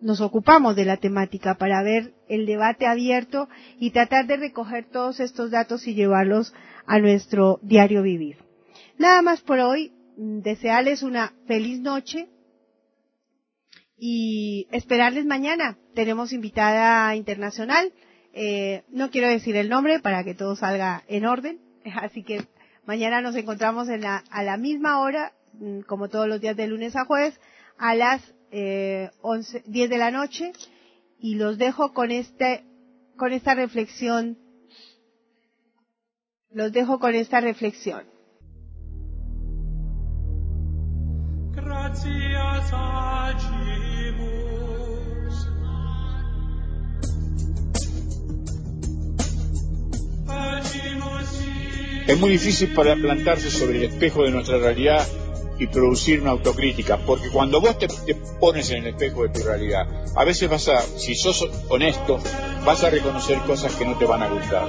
[0.00, 3.48] nos ocupamos de la temática para ver el debate abierto
[3.78, 6.54] y tratar de recoger todos estos datos y llevarlos
[6.86, 8.36] a nuestro diario vivir.
[8.98, 12.28] Nada más por hoy, desearles una feliz noche
[13.96, 15.78] y esperarles mañana.
[15.94, 17.92] Tenemos invitada internacional,
[18.32, 21.60] eh, no quiero decir el nombre para que todo salga en orden,
[22.00, 22.46] así que
[22.84, 26.66] mañana nos encontramos en la, a la misma hora, mm, como todos los días de
[26.66, 27.38] lunes a jueves,
[27.78, 30.52] a las eh, 11, 10 de la noche
[31.18, 32.64] y los dejo con este,
[33.16, 34.38] con esta reflexión.
[36.50, 38.11] Los dejo con esta reflexión.
[52.06, 55.06] Es muy difícil para plantarse sobre el espejo de nuestra realidad
[55.58, 57.86] y producir una autocrítica, porque cuando vos te,
[58.40, 59.86] pones en el espejo de tu realidad,
[60.16, 62.18] a veces vas a, si sos honesto,
[62.66, 64.66] vas a reconocer cosas que no te van a gustar.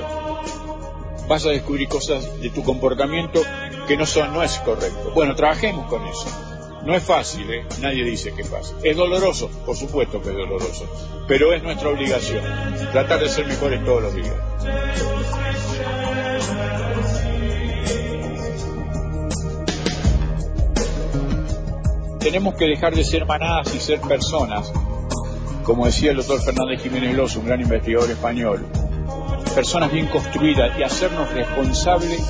[1.27, 3.41] Vas a descubrir cosas de tu comportamiento
[3.87, 5.11] que no son, no es correcto.
[5.15, 6.52] Bueno, trabajemos con eso.
[6.84, 7.65] No es fácil, ¿eh?
[7.81, 8.76] nadie dice que es fácil.
[8.84, 10.85] Es doloroso, por supuesto que es doloroso,
[11.27, 12.43] pero es nuestra obligación
[12.91, 14.35] tratar de ser mejores todos los días.
[22.23, 24.72] tenemos que dejar de ser manadas y ser personas,
[25.64, 28.65] como decía el doctor Fernández Jiménez Loz, un gran investigador español,
[29.53, 32.22] personas bien construidas y hacernos responsables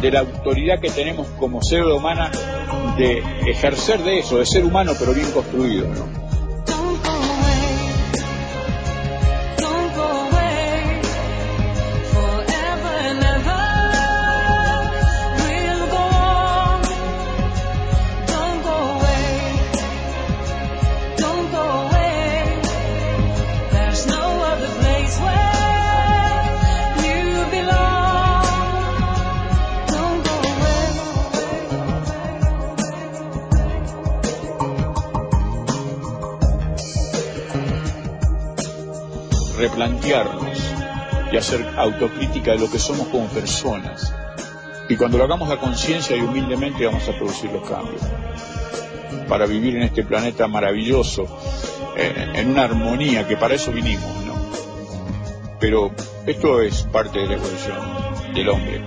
[0.00, 2.32] de la autoridad que tenemos como ser humana
[2.96, 5.88] de ejercer de eso, de ser humano pero bien construido.
[5.88, 6.19] ¿no?
[39.80, 40.58] Replantearnos
[41.32, 44.14] y hacer autocrítica de lo que somos como personas.
[44.88, 48.02] Y cuando lo hagamos a conciencia y humildemente vamos a producir los cambios.
[49.28, 51.26] Para vivir en este planeta maravilloso,
[51.96, 54.34] eh, en una armonía, que para eso vinimos, ¿no?
[55.60, 55.92] Pero
[56.26, 58.82] esto es parte de la evolución del hombre.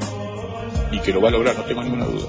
[0.92, 2.28] Y que lo va a lograr, no tengo ninguna duda.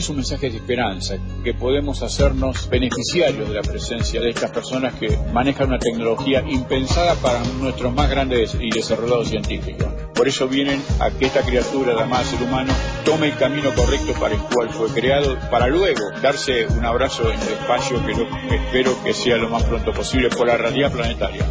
[0.00, 4.94] Es un mensaje de esperanza, que podemos hacernos beneficiarios de la presencia de estas personas
[4.94, 9.86] que manejan una tecnología impensada para nuestros más grandes y desarrollados científicos.
[10.14, 12.72] Por eso vienen a que esta criatura, además ser humano,
[13.04, 17.38] tome el camino correcto para el cual fue creado, para luego darse un abrazo en
[17.38, 18.12] el espacio que
[18.54, 21.44] espero que sea lo más pronto posible por la realidad planetaria.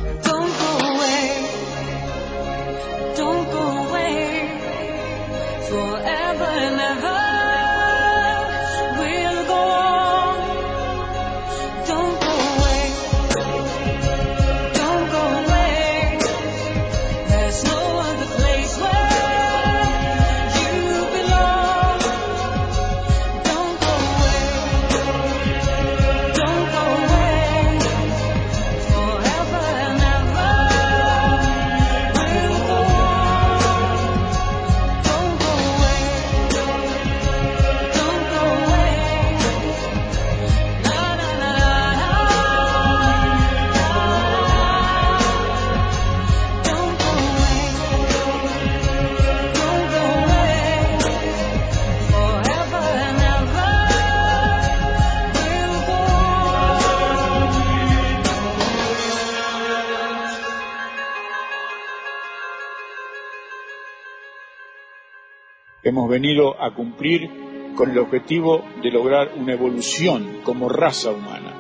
[65.90, 67.30] Hemos venido a cumplir
[67.76, 71.53] con el objetivo de lograr una evolución como raza humana.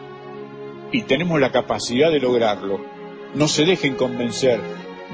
[0.91, 2.79] Y tenemos la capacidad de lograrlo.
[3.35, 4.59] No se dejen convencer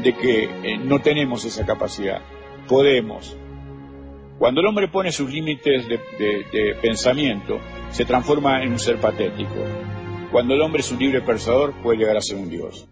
[0.04, 2.22] de que eh, no tenemos esa capacidad.
[2.68, 3.38] Podemos.
[4.40, 7.60] Cuando el hombre pone sus límites de, pensamiento,
[7.92, 9.56] se transforma en un ser patético.
[10.32, 12.86] Cuando el hombre es un libre pensador, puede llegar a ser un dios.